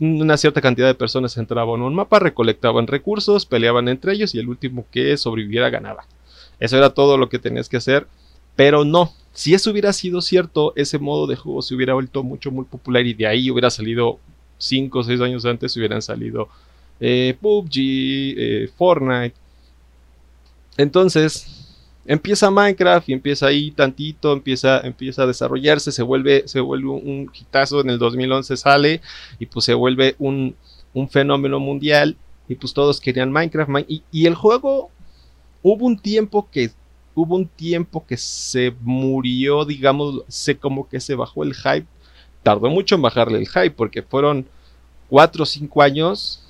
una 0.00 0.36
cierta 0.38 0.62
cantidad 0.62 0.86
de 0.86 0.94
personas 0.94 1.36
entraban 1.36 1.82
a 1.82 1.84
un 1.84 1.94
mapa, 1.94 2.20
recolectaban 2.20 2.86
recursos, 2.86 3.44
peleaban 3.44 3.88
entre 3.88 4.14
ellos 4.14 4.34
y 4.34 4.38
el 4.38 4.48
último 4.48 4.86
que 4.90 5.14
sobreviviera 5.18 5.68
ganaba. 5.68 6.06
Eso 6.58 6.78
era 6.78 6.94
todo 6.94 7.18
lo 7.18 7.28
que 7.28 7.38
tenías 7.38 7.68
que 7.68 7.76
hacer, 7.76 8.06
pero 8.56 8.86
no. 8.86 9.12
Si 9.34 9.52
eso 9.52 9.70
hubiera 9.70 9.92
sido 9.92 10.22
cierto, 10.22 10.72
ese 10.74 10.98
modo 10.98 11.26
de 11.26 11.36
juego 11.36 11.60
se 11.60 11.74
hubiera 11.74 11.92
vuelto 11.92 12.22
mucho, 12.22 12.50
muy 12.50 12.64
popular 12.64 13.06
y 13.06 13.12
de 13.12 13.26
ahí 13.26 13.50
hubiera 13.50 13.68
salido 13.68 14.18
5 14.58 14.98
o 14.98 15.02
6 15.04 15.20
años 15.20 15.44
antes, 15.44 15.76
hubieran 15.76 16.02
salido 16.02 16.48
eh, 17.00 17.36
PUBG, 17.40 17.72
eh, 17.76 18.70
Fortnite. 18.76 19.36
Entonces, 20.76 21.66
empieza 22.06 22.50
Minecraft 22.50 23.08
y 23.08 23.12
empieza 23.12 23.46
ahí 23.46 23.70
tantito, 23.70 24.32
empieza, 24.32 24.80
empieza 24.80 25.22
a 25.22 25.26
desarrollarse, 25.26 25.92
se 25.92 26.02
vuelve, 26.02 26.46
se 26.46 26.60
vuelve 26.60 26.88
un 26.88 27.30
hitazo, 27.32 27.80
en 27.80 27.90
el 27.90 27.98
2011 27.98 28.56
sale 28.56 29.00
y 29.38 29.46
pues 29.46 29.64
se 29.64 29.74
vuelve 29.74 30.14
un, 30.18 30.54
un 30.94 31.08
fenómeno 31.08 31.60
mundial 31.60 32.16
y 32.48 32.54
pues 32.54 32.72
todos 32.72 33.00
querían 33.00 33.32
Minecraft 33.32 33.70
y, 33.88 34.26
el 34.26 34.34
juego 34.34 34.90
hubo 35.62 35.84
un 35.84 35.98
tiempo 35.98 36.48
que 36.50 36.70
hubo 37.14 37.34
un 37.34 37.48
tiempo 37.48 38.04
que 38.06 38.16
se 38.16 38.74
murió, 38.80 39.64
digamos, 39.64 40.22
se 40.28 40.56
como 40.58 40.88
que 40.88 41.00
se 41.00 41.14
bajó 41.14 41.42
el 41.44 41.54
hype, 41.54 41.86
tardó 42.46 42.70
mucho 42.70 42.94
en 42.94 43.02
bajarle 43.02 43.38
el 43.38 43.48
hype 43.48 43.72
porque 43.72 44.02
fueron 44.02 44.46
4 45.08 45.42
o 45.42 45.46
5 45.46 45.82
años 45.82 46.40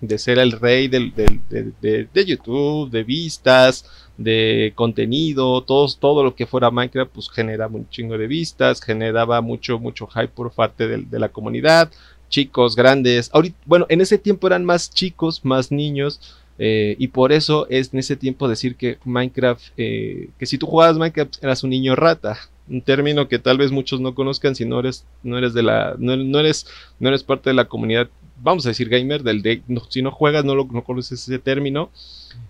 de 0.00 0.16
ser 0.16 0.38
el 0.38 0.52
rey 0.52 0.86
del, 0.86 1.12
de, 1.12 2.06
de, 2.14 2.24
YouTube, 2.24 2.88
de 2.88 3.02
vistas, 3.02 3.84
de 4.16 4.72
contenido, 4.76 5.60
todo 5.64 6.22
lo 6.22 6.36
que 6.36 6.46
fuera 6.46 6.70
Minecraft, 6.70 7.10
pues 7.10 7.28
generaba 7.28 7.74
un 7.74 7.88
chingo 7.88 8.16
de 8.16 8.28
vistas, 8.28 8.80
generaba 8.80 9.40
mucho, 9.40 9.80
mucho 9.80 10.06
hype 10.06 10.28
por 10.28 10.52
parte 10.52 10.86
de, 10.86 11.18
la 11.18 11.30
comunidad, 11.30 11.90
chicos, 12.28 12.76
grandes. 12.76 13.28
Ahorita, 13.32 13.58
bueno, 13.66 13.86
en 13.88 14.00
ese 14.02 14.18
tiempo 14.18 14.46
eran 14.46 14.64
más 14.64 14.88
chicos, 14.88 15.44
más 15.44 15.72
niños. 15.72 16.20
Eh, 16.60 16.94
y 16.98 17.08
por 17.08 17.32
eso 17.32 17.66
es 17.70 17.92
en 17.92 17.98
ese 17.98 18.14
tiempo 18.14 18.46
decir 18.46 18.76
que 18.76 18.98
Minecraft, 19.04 19.62
eh, 19.76 20.28
que 20.38 20.46
si 20.46 20.58
tú 20.58 20.66
jugabas 20.66 20.96
Minecraft 20.96 21.42
eras 21.42 21.64
un 21.64 21.70
niño 21.70 21.96
rata, 21.96 22.38
un 22.70 22.82
término 22.82 23.28
que 23.28 23.38
tal 23.38 23.58
vez 23.58 23.72
muchos 23.72 24.00
no 24.00 24.14
conozcan 24.14 24.54
si 24.54 24.64
no 24.64 24.78
eres, 24.78 25.04
no 25.22 25.36
eres 25.36 25.52
de 25.52 25.62
la, 25.62 25.96
no, 25.98 26.38
eres, 26.38 26.66
no 27.00 27.08
eres 27.08 27.24
parte 27.24 27.50
de 27.50 27.54
la 27.54 27.66
comunidad, 27.66 28.08
vamos 28.42 28.64
a 28.64 28.70
decir 28.70 28.88
gamer, 28.88 29.22
del 29.22 29.42
de, 29.42 29.62
si 29.88 30.02
no 30.02 30.12
juegas 30.12 30.44
no 30.44 30.54
lo 30.54 30.64
no 30.66 30.84
conoces 30.84 31.20
ese 31.20 31.38
término, 31.38 31.90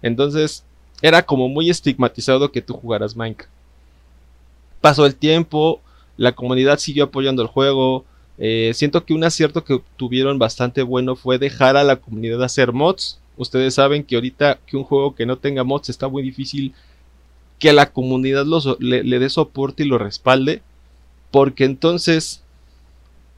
entonces 0.03 0.65
era 1.03 1.23
como 1.23 1.49
muy 1.49 1.71
estigmatizado 1.71 2.53
que 2.53 2.61
tú 2.61 2.75
jugaras 2.75 3.17
Minecraft. 3.17 3.51
Pasó 4.81 5.07
el 5.07 5.17
tiempo, 5.17 5.81
la 6.17 6.33
comunidad 6.33 6.79
siguió 6.79 7.05
apoyando 7.05 7.43
el 7.43 7.49
juego. 7.49 8.05
Eh, 8.39 8.73
siento 8.75 9.05
que 9.05 9.15
un 9.15 9.25
acierto 9.25 9.65
que 9.65 9.83
tuvieron 9.97 10.39
bastante 10.39 10.83
bueno 10.83 11.17
fue 11.17 11.39
dejar 11.39 11.77
a 11.77 11.85
la 11.85 11.97
comunidad 11.97 12.43
hacer 12.43 12.73
mods. 12.73 13.19
Ustedes 13.37 13.75
saben 13.75 14.05
que 14.05 14.17
ahorita 14.17 14.59
que 14.67 14.77
un 14.77 14.85
juego 14.85 15.15
que 15.15 15.27
no 15.27 15.37
tenga 15.37 15.65
mods 15.65 15.89
está 15.89 16.09
muy 16.09 16.23
difícil 16.23 16.75
que 17.61 17.73
la 17.73 17.93
comunidad 17.93 18.47
le, 18.81 19.19
dé 19.19 19.31
soporte 19.31 19.85
y 19.85 19.87
lo 19.87 19.99
respalde. 19.99 20.63
Porque 21.31 21.65
entonces, 21.65 22.43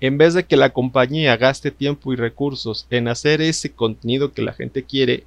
en 0.00 0.16
vez 0.16 0.32
de 0.32 0.44
que 0.44 0.56
la 0.56 0.70
compañía 0.70 1.36
gaste 1.36 1.70
tiempo 1.70 2.12
y 2.12 2.16
recursos 2.16 2.86
en 2.88 3.08
hacer 3.08 3.42
ese 3.42 3.72
contenido 3.72 4.32
que 4.32 4.40
la 4.40 4.54
gente 4.54 4.84
quiere, 4.84 5.24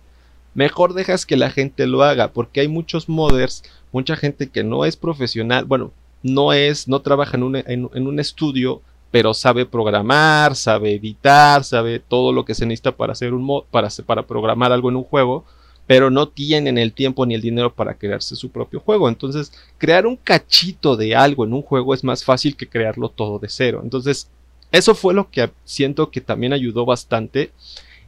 mejor 0.56 0.94
dejas 0.94 1.28
que 1.28 1.36
la 1.36 1.52
gente 1.52 1.86
lo 1.86 2.04
haga, 2.04 2.32
porque 2.32 2.62
hay 2.62 2.68
muchos 2.68 3.08
modders, 3.08 3.64
mucha 3.92 4.16
gente 4.16 4.50
que 4.50 4.64
no 4.64 4.86
es 4.86 4.96
profesional, 4.96 5.66
bueno, 5.66 5.92
no 6.24 6.54
es, 6.54 6.88
no 6.88 7.02
trabaja 7.02 7.38
en 7.38 7.44
un, 7.44 7.56
en, 7.58 8.08
un 8.08 8.20
estudio, 8.20 8.82
pero 9.12 9.34
sabe 9.34 9.66
programar, 9.66 10.56
sabe 10.56 10.96
editar, 10.96 11.64
sabe 11.64 12.00
todo 12.00 12.32
lo 12.32 12.46
que 12.46 12.56
se 12.56 12.66
necesita 12.66 12.94
para 12.94 13.12
hacer 13.12 13.34
un 13.34 13.44
mod, 13.44 13.66
para, 13.70 13.90
para 14.06 14.24
programar 14.24 14.72
algo 14.72 14.90
en 14.90 14.96
un 14.96 15.04
juego, 15.04 15.46
pero 15.88 16.10
no 16.10 16.28
tienen 16.28 16.78
el 16.78 16.94
tiempo 16.94 17.26
ni 17.26 17.36
el 17.36 17.42
dinero 17.42 17.74
para 17.74 17.96
crearse 17.96 18.36
su 18.36 18.50
propio 18.50 18.80
juego. 18.80 19.08
Entonces, 19.08 19.52
crear 19.78 20.08
un 20.08 20.16
cachito 20.16 20.96
de 20.96 21.16
algo 21.16 21.46
en 21.46 21.54
un 21.54 21.62
juego 21.62 21.94
es 21.94 22.04
más 22.04 22.24
fácil 22.24 22.56
que 22.56 22.68
crearlo 22.68 23.10
todo 23.10 23.40
de 23.40 23.50
cero. 23.50 23.82
Entonces, 23.84 24.30
eso 24.72 24.96
fue 24.96 25.14
lo 25.14 25.30
que 25.30 25.52
siento 25.64 26.10
que 26.10 26.22
también 26.22 26.54
ayudó 26.54 26.86
bastante. 26.86 27.52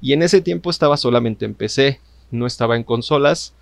Y 0.02 0.14
en 0.14 0.24
ese 0.24 0.42
tiempo 0.42 0.70
estaba 0.70 0.98
solamente 0.98 1.46
en 1.46 1.54
PC 1.54 2.00
no 2.32 2.46
estaba 2.46 2.76
en 2.76 2.84
consolas. 2.84 3.54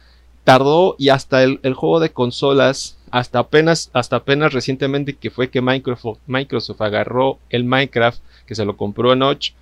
Tardó 0.43 0.95
y 0.99 1.09
hasta 1.09 1.43
el, 1.43 1.73
juego 1.73 1.99
de 1.99 2.11
consolas, 2.11 2.97
hasta 3.09 3.39
apenas, 3.39 3.89
hasta 3.93 4.17
apenas 4.17 4.53
recientemente 4.53 5.15
que 5.15 5.31
fue 5.31 5.49
que 5.49 5.61
Microsoft, 5.61 6.19
Microsoft 6.27 6.81
agarró 6.81 7.39
el 7.49 7.63
Minecraft, 7.63 8.21
que 8.45 8.53
se 8.53 8.65
lo 8.65 8.77
compró 8.77 9.13
en 9.13 9.19
Notch. 9.19 9.53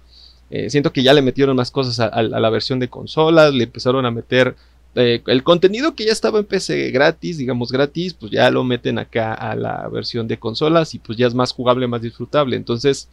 Eh, 0.56 0.70
siento 0.70 0.94
que 0.94 1.02
ya 1.02 1.16
le 1.16 1.24
metieron 1.24 1.56
más 1.56 1.72
cosas 1.72 2.00
a, 2.00 2.22
la 2.22 2.50
versión 2.52 2.78
de 2.78 2.88
consolas, 2.88 3.52
le 3.56 3.64
empezaron 3.64 4.06
a 4.06 4.12
meter 4.12 4.56
eh, 4.94 5.24
el 5.26 5.42
contenido 5.42 5.96
que 5.96 6.06
ya 6.06 6.12
estaba 6.12 6.38
en 6.38 6.46
PC 6.46 6.92
gratis, 6.92 7.40
digamos 7.40 7.72
gratis, 7.72 8.14
pues 8.14 8.32
ya 8.32 8.52
lo 8.52 8.64
meten 8.64 9.00
acá 9.00 9.34
a 9.34 9.56
la 9.56 9.88
versión 9.88 10.28
de 10.28 10.38
consolas 10.38 10.94
y 10.94 11.00
pues 11.00 11.18
ya 11.18 11.26
es 11.26 11.34
más 11.34 11.52
jugable, 11.52 11.88
más 11.88 12.04
disfrutable. 12.04 12.56
Entonces, 12.56 13.10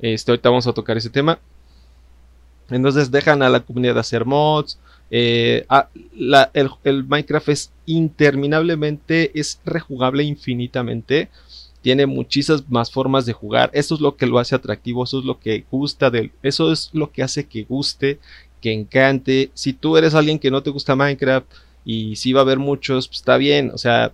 este, 0.00 0.32
ahorita 0.32 0.48
vamos 0.48 0.66
a 0.66 0.72
tocar 0.72 0.96
ese 0.96 1.10
tema. 1.10 1.38
Entonces 2.70 3.10
dejan 3.10 3.42
a 3.42 3.50
la 3.50 3.60
comunidad 3.60 3.98
hacer 3.98 4.24
mods. 4.24 4.78
Eh, 5.10 5.66
el, 6.54 7.04
Minecraft 7.04 7.50
es 7.50 7.70
interminablemente, 7.84 9.38
es 9.38 9.60
rejugable 9.66 10.24
infinitamente. 10.24 11.28
Tiene 11.82 12.06
muchísimas 12.06 12.68
más 12.70 12.90
formas 12.90 13.26
de 13.26 13.32
jugar. 13.32 13.70
Eso 13.74 13.94
es 13.94 14.00
lo 14.00 14.16
que 14.16 14.26
lo 14.26 14.38
hace 14.38 14.54
atractivo. 14.54 15.04
Eso 15.04 15.18
es 15.18 15.24
lo 15.24 15.38
que 15.38 15.64
gusta 15.70 16.10
del. 16.10 16.32
Eso 16.42 16.72
es 16.72 16.90
lo 16.92 17.10
que 17.12 17.22
hace 17.22 17.46
que 17.46 17.64
guste, 17.64 18.20
que 18.60 18.72
encante. 18.72 19.50
Si 19.54 19.72
tú 19.72 19.96
eres 19.96 20.14
alguien 20.14 20.38
que 20.38 20.50
no 20.50 20.62
te 20.62 20.70
gusta 20.70 20.96
Minecraft 20.96 21.46
y 21.84 22.16
si 22.16 22.32
va 22.32 22.40
a 22.40 22.44
haber 22.44 22.58
muchos, 22.58 23.08
pues 23.08 23.18
está 23.18 23.36
bien. 23.36 23.70
O 23.74 23.78
sea, 23.78 24.12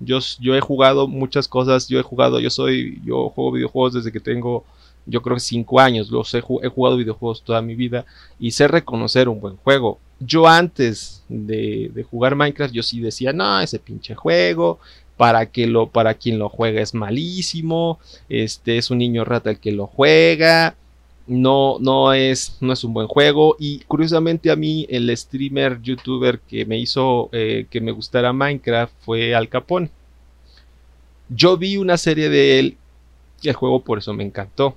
yo, 0.00 0.18
yo 0.40 0.54
he 0.54 0.60
jugado 0.60 1.08
muchas 1.08 1.48
cosas. 1.48 1.88
Yo 1.88 1.98
he 1.98 2.02
jugado, 2.02 2.40
yo 2.40 2.50
soy, 2.50 3.00
yo 3.04 3.30
juego 3.30 3.52
videojuegos 3.52 3.94
desde 3.94 4.12
que 4.12 4.20
tengo 4.20 4.64
yo 5.08 5.22
creo 5.22 5.36
que 5.36 5.40
5 5.40 5.80
años, 5.80 6.10
los 6.10 6.32
he, 6.34 6.40
jugado 6.40 6.96
videojuegos 6.96 7.42
toda 7.42 7.62
mi 7.62 7.74
vida 7.74 8.04
y 8.38 8.50
sé 8.50 8.68
reconocer 8.68 9.28
un 9.28 9.40
buen 9.40 9.56
juego. 9.56 9.98
Yo 10.20 10.46
antes 10.46 11.24
de, 11.28 12.04
jugar 12.10 12.34
Minecraft, 12.34 12.74
yo 12.74 12.82
sí 12.82 13.00
decía, 13.00 13.32
no, 13.32 13.60
ese 13.60 13.78
pinche 13.78 14.14
juego, 14.14 14.78
para 15.18 15.50
que 15.50 15.66
lo, 15.66 15.88
para 15.88 16.14
quien 16.14 16.38
lo 16.38 16.48
juega 16.48 16.80
es 16.80 16.94
malísimo, 16.94 17.98
este 18.30 18.78
es 18.78 18.90
un 18.90 18.98
niño 18.98 19.24
rata 19.24 19.50
el 19.50 19.58
que 19.58 19.72
lo 19.72 19.88
juega, 19.88 20.76
no, 21.26 21.78
no 21.80 22.14
es, 22.14 22.56
no 22.60 22.72
es 22.72 22.84
un 22.84 22.94
buen 22.94 23.08
juego. 23.08 23.56
Y 23.58 23.80
curiosamente 23.80 24.50
a 24.50 24.56
mí, 24.56 24.86
el 24.88 25.14
streamer, 25.16 25.82
youtuber 25.82 26.38
que 26.40 26.64
me 26.64 26.78
hizo 26.78 27.28
eh, 27.32 27.66
que 27.68 27.80
me 27.80 27.90
gustara 27.90 28.32
Minecraft 28.32 28.92
fue 29.04 29.34
Al 29.34 29.48
Capone. 29.48 29.90
Yo 31.28 31.56
vi 31.58 31.76
una 31.76 31.98
serie 31.98 32.30
de 32.30 32.60
él 32.60 32.76
y 33.42 33.48
el 33.48 33.54
juego 33.56 33.82
por 33.82 33.98
eso 33.98 34.14
me 34.14 34.24
encantó. 34.24 34.76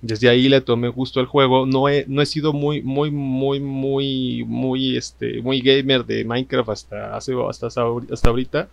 Desde 0.00 0.28
ahí 0.30 0.48
le 0.48 0.62
tomé 0.62 0.88
gusto 0.88 1.20
al 1.20 1.26
juego. 1.26 1.66
No 1.66 1.88
he, 1.88 2.06
no 2.08 2.22
he 2.22 2.26
sido 2.26 2.54
muy, 2.54 2.80
muy, 2.82 3.10
muy, 3.10 3.60
muy, 3.60 4.42
muy, 4.44 4.96
este, 4.96 5.42
muy 5.42 5.60
gamer 5.60 6.04
de 6.06 6.24
Minecraft 6.24 6.70
hasta, 6.70 7.14
hace, 7.14 7.34
hasta, 7.48 7.66
hasta 7.66 8.28
ahorita. 8.28 8.68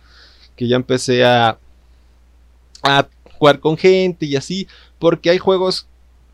Que 0.60 0.68
ya 0.68 0.76
empecé 0.76 1.24
a, 1.24 1.58
a 2.82 3.08
jugar 3.38 3.60
con 3.60 3.78
gente 3.78 4.26
y 4.26 4.36
así. 4.36 4.68
Porque 4.98 5.30
hay 5.30 5.38
juegos 5.38 5.86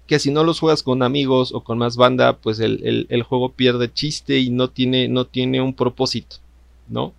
que 0.09 0.18
si 0.18 0.33
no 0.33 0.42
los 0.42 0.59
juegas 0.59 0.83
con 0.83 1.04
amigos 1.04 1.54
o 1.54 1.62
con 1.62 1.78
más 1.78 1.97
banda, 1.97 2.38
pues 2.38 2.59
el, 2.59 3.06
el, 3.09 3.23
juego 3.23 3.52
pierde 3.52 3.92
chiste 3.92 4.40
y 4.40 4.50
no 4.50 4.68
tiene, 4.68 5.06
no 5.06 5.26
tiene 5.26 5.61
un 5.61 5.75
propósito, 5.75 6.38
¿no? 6.88 7.12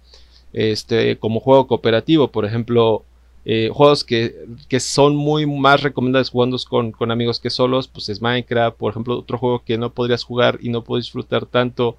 Este, 0.51 1.17
como 1.17 1.39
juego 1.39 1.67
cooperativo, 1.67 2.27
por 2.29 2.43
ejemplo, 2.43 3.05
eh, 3.45 3.69
juegos 3.73 4.03
que, 4.03 4.35
son 4.79 5.15
muy 5.15 5.45
más 5.45 5.81
recomendables 5.81 6.29
jugando 6.29 6.57
con, 6.69 6.91
con, 6.91 7.09
amigos 7.09 7.39
que 7.39 7.49
solos, 7.49 7.87
pues 7.87 8.09
es 8.09 8.21
Minecraft, 8.21 8.75
por 8.77 8.91
ejemplo, 8.91 9.17
otro 9.17 9.37
juego 9.37 9.63
que 9.65 9.77
no 9.77 9.93
podrías 9.93 10.25
jugar 10.25 10.59
y 10.61 10.67
no 10.67 10.83
puedes 10.83 11.05
disfrutar 11.05 11.45
tanto 11.45 11.95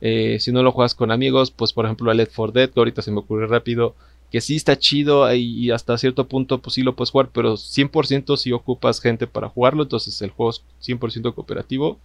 eh, 0.00 0.36
si 0.40 0.52
no 0.52 0.62
lo 0.62 0.72
juegas 0.72 0.94
con 0.94 1.10
amigos, 1.10 1.50
pues 1.50 1.72
por 1.72 1.86
ejemplo 1.86 2.12
Left 2.12 2.34
4 2.34 2.52
Dead, 2.52 2.70
que 2.70 2.80
ahorita 2.80 3.02
se 3.02 3.10
me 3.10 3.20
ocurre 3.20 3.46
rápido, 3.46 3.94
que 4.30 4.40
sí 4.40 4.56
está 4.56 4.78
chido 4.78 5.32
y, 5.34 5.70
hasta 5.70 5.98
cierto 5.98 6.28
punto 6.28 6.60
pues 6.60 6.74
sí 6.74 6.82
lo 6.82 6.96
puedes 6.96 7.10
jugar, 7.10 7.30
pero 7.32 7.54
100% 7.54 8.36
si 8.36 8.52
ocupas 8.52 9.00
gente 9.00 9.26
para 9.26 9.48
jugarlo, 9.48 9.84
entonces 9.84 10.20
el 10.22 10.30
juego 10.30 10.50
es 10.50 10.62
100% 10.86 11.34
cooperativo. 11.34 11.98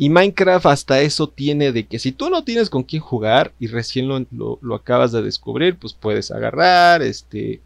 Y 0.00 0.10
Minecraft 0.10 0.66
hasta 0.66 1.00
eso 1.00 1.28
tiene 1.28 1.72
de 1.72 1.86
que 1.86 1.98
si 1.98 2.12
tú 2.12 2.30
no 2.30 2.44
tienes 2.44 2.70
con 2.70 2.84
quién 2.84 3.02
jugar 3.02 3.52
y 3.58 3.66
recién 3.66 4.06
lo, 4.06 4.58
lo 4.62 4.74
acabas 4.76 5.10
de 5.10 5.22
descubrir, 5.22 5.76
pues 5.76 5.92
puedes 5.92 6.30
agarrar, 6.30 7.02
este, 7.02 7.60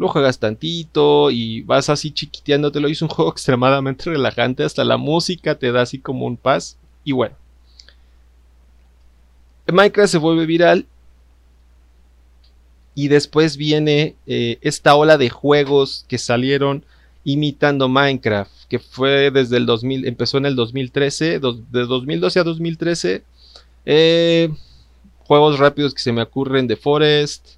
lo 0.00 0.08
juegas 0.08 0.38
tantito 0.38 1.30
y 1.30 1.60
vas 1.60 1.90
así 1.90 2.10
chiquiteándotelo. 2.10 2.88
Es 2.88 3.02
un 3.02 3.08
juego 3.08 3.30
extremadamente 3.32 4.10
relajante, 4.10 4.64
hasta 4.64 4.82
la 4.82 4.96
música 4.96 5.58
te 5.58 5.72
da 5.72 5.82
así 5.82 5.98
como 5.98 6.26
un 6.26 6.38
paz. 6.38 6.78
Y 7.04 7.12
bueno, 7.12 7.36
Minecraft 9.66 10.10
se 10.10 10.18
vuelve 10.18 10.46
viral 10.46 10.86
y 13.00 13.08
después 13.08 13.56
viene 13.56 14.14
eh, 14.26 14.58
esta 14.60 14.94
ola 14.94 15.16
de 15.16 15.30
juegos 15.30 16.04
que 16.06 16.18
salieron 16.18 16.84
imitando 17.24 17.88
Minecraft, 17.88 18.52
que 18.68 18.78
fue 18.78 19.30
desde 19.30 19.56
el 19.56 19.64
2000, 19.64 20.06
empezó 20.06 20.36
en 20.36 20.44
el 20.44 20.54
2013, 20.54 21.40
de 21.40 21.86
2012 21.86 22.40
a 22.40 22.44
2013. 22.44 23.22
Eh, 23.86 24.50
juegos 25.20 25.58
rápidos 25.58 25.94
que 25.94 26.02
se 26.02 26.12
me 26.12 26.20
ocurren 26.20 26.66
de 26.66 26.76
Forest, 26.76 27.52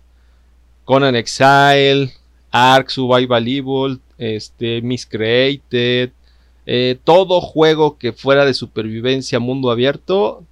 Conan 0.84 1.16
Exile, 1.16 2.12
Ark 2.52 2.90
Survival 2.90 3.48
Evil, 3.48 4.00
este, 4.18 4.80
Miscreated, 4.80 6.12
eh, 6.66 6.98
todo 7.02 7.40
juego 7.40 7.98
que 7.98 8.12
fuera 8.12 8.44
de 8.44 8.54
supervivencia 8.54 9.40
mundo 9.40 9.72
abierto 9.72 10.44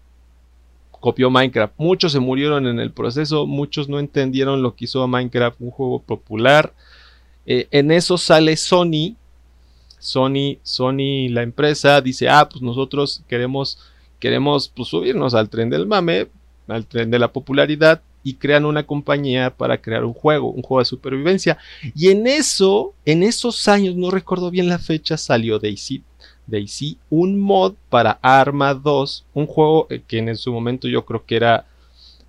copió 1.01 1.31
Minecraft. 1.31 1.75
Muchos 1.79 2.13
se 2.13 2.21
murieron 2.21 2.67
en 2.67 2.79
el 2.79 2.93
proceso, 2.93 3.47
muchos 3.47 3.89
no 3.89 3.99
entendieron 3.99 4.63
lo 4.63 4.77
que 4.77 4.85
hizo 4.85 5.07
Minecraft, 5.07 5.61
un 5.61 5.71
juego 5.71 6.01
popular. 6.01 6.73
Eh, 7.47 7.67
en 7.71 7.91
eso 7.91 8.19
sale 8.19 8.57
Sony, 8.57 9.17
Sony, 9.99 10.59
Sony, 10.63 11.29
la 11.31 11.43
empresa, 11.43 12.01
dice, 12.01 12.29
ah, 12.29 12.49
pues 12.49 12.63
nosotros 12.63 13.23
queremos, 13.29 13.79
queremos 14.19 14.69
pues, 14.69 14.89
subirnos 14.89 15.35
al 15.35 15.49
tren 15.49 15.71
del 15.71 15.87
mame, 15.87 16.29
al 16.69 16.87
tren 16.87 17.11
de 17.11 17.19
la 17.19 17.33
popularidad 17.33 18.03
y 18.23 18.35
crean 18.35 18.67
una 18.67 18.87
compañía 18.87 19.51
para 19.51 19.81
crear 19.81 20.05
un 20.05 20.13
juego, 20.13 20.51
un 20.51 20.63
juego 20.63 20.81
de 20.81 20.85
supervivencia. 20.85 21.59
Y 21.95 22.09
en 22.09 22.27
eso, 22.27 22.95
en 23.05 23.23
esos 23.23 23.67
años, 23.69 23.97
no 23.97 24.11
recuerdo 24.11 24.51
bien 24.51 24.69
la 24.69 24.79
fecha, 24.79 25.17
salió 25.17 25.59
Daisy, 25.59 26.03
Un 27.11 27.39
mod 27.41 27.75
para 27.89 28.19
Arma 28.23 28.75
2, 28.75 29.27
un 29.35 29.47
juego 29.47 29.87
eh, 29.91 30.03
que 30.07 30.19
en 30.19 30.37
su 30.37 30.53
momento 30.53 30.89
yo 30.89 31.05
creo 31.05 31.25
que 31.25 31.37
era, 31.37 31.67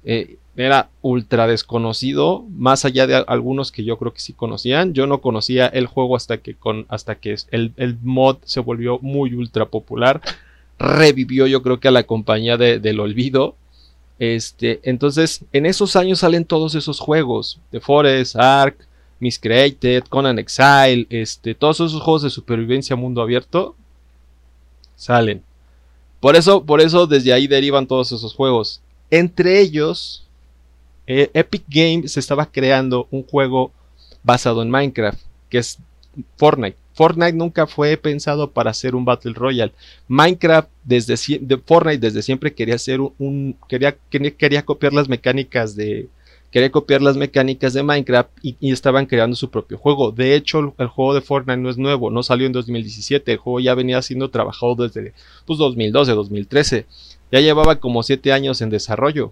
eh, 0.03 0.37
era 0.55 0.89
ultra 1.01 1.47
desconocido, 1.47 2.45
más 2.49 2.85
allá 2.85 3.07
de 3.07 3.15
algunos 3.27 3.71
que 3.71 3.83
yo 3.83 3.97
creo 3.97 4.13
que 4.13 4.19
sí 4.19 4.33
conocían. 4.33 4.93
Yo 4.93 5.07
no 5.07 5.21
conocía 5.21 5.67
el 5.67 5.87
juego 5.87 6.15
hasta 6.15 6.37
que, 6.37 6.55
con, 6.55 6.85
hasta 6.89 7.15
que 7.15 7.35
el, 7.51 7.97
mod 8.01 8.37
se 8.43 8.59
volvió 8.59 8.99
muy 9.01 9.33
ultra 9.33 9.65
popular. 9.65 10.21
Revivió 10.77 11.47
yo 11.47 11.61
creo 11.61 11.79
que 11.79 11.87
a 11.87 11.91
la 11.91 12.03
compañía 12.03 12.57
del 12.57 12.99
olvido 12.99 13.55
este, 14.21 14.79
entonces, 14.83 15.43
en 15.51 15.65
esos 15.65 15.95
años 15.95 16.19
salen 16.19 16.45
todos 16.45 16.75
esos 16.75 16.99
juegos: 16.99 17.59
The 17.71 17.79
Forest, 17.79 18.35
Ark, 18.35 18.77
Miscreated, 19.19 20.03
Conan 20.03 20.37
Exile, 20.37 21.07
este, 21.09 21.55
todos 21.55 21.79
esos 21.79 21.99
juegos 22.03 22.21
de 22.21 22.29
supervivencia 22.29 22.95
mundo 22.95 23.23
abierto 23.23 23.75
salen. 25.01 25.41
Por 26.19 26.35
eso, 26.35 26.63
por 26.63 26.79
eso 26.79 27.07
desde 27.07 27.33
ahí 27.33 27.47
derivan 27.47 27.87
todos 27.87 28.11
esos 28.11 28.35
juegos. 28.35 28.81
Entre 29.09 29.59
ellos, 29.59 30.27
eh, 31.07 31.31
Epic 31.33 31.63
Games 31.67 32.15
estaba 32.15 32.45
creando 32.45 33.07
un 33.09 33.23
juego 33.23 33.71
basado 34.21 34.61
en 34.61 34.69
Minecraft, 34.69 35.19
que 35.49 35.57
es 35.57 35.79
Fortnite. 36.37 36.77
Fortnite 36.93 37.33
nunca 37.33 37.65
fue 37.65 37.97
pensado 37.97 38.51
para 38.51 38.73
ser 38.75 38.93
un 38.93 39.03
Battle 39.03 39.33
Royale. 39.33 39.73
Minecraft 40.07 40.69
desde 40.83 41.15
de 41.39 41.57
Fortnite 41.57 41.97
desde 41.97 42.21
siempre 42.21 42.53
quería 42.53 42.77
ser 42.77 42.99
un, 43.01 43.57
quería, 43.67 43.97
quería, 44.37 44.63
copiar 44.63 44.93
las 44.93 45.09
mecánicas 45.09 45.75
de 45.75 46.07
quería 46.51 46.69
copiar 46.69 47.01
las 47.01 47.17
mecánicas 47.17 47.73
de 47.73 47.81
Minecraft 47.81 48.29
y, 48.43 48.71
estaban 48.71 49.05
creando 49.05 49.35
su 49.35 49.49
propio 49.49 49.77
juego. 49.77 50.11
De 50.11 50.35
hecho, 50.35 50.75
el, 50.77 50.87
juego 50.87 51.13
de 51.13 51.21
Fortnite 51.21 51.57
no 51.57 51.69
es 51.69 51.77
nuevo, 51.77 52.11
no 52.11 52.21
salió 52.21 52.45
en 52.45 52.51
2017, 52.51 53.31
el 53.31 53.37
juego 53.37 53.59
ya 53.59 53.73
venía 53.73 54.01
siendo 54.01 54.29
trabajado 54.29 54.75
desde 54.75 55.13
pues, 55.45 55.57
2012, 55.57 56.11
2013. 56.11 56.85
Ya 57.31 57.39
llevaba 57.39 57.77
como 57.77 58.03
7 58.03 58.33
años 58.33 58.61
en 58.61 58.69
desarrollo. 58.69 59.31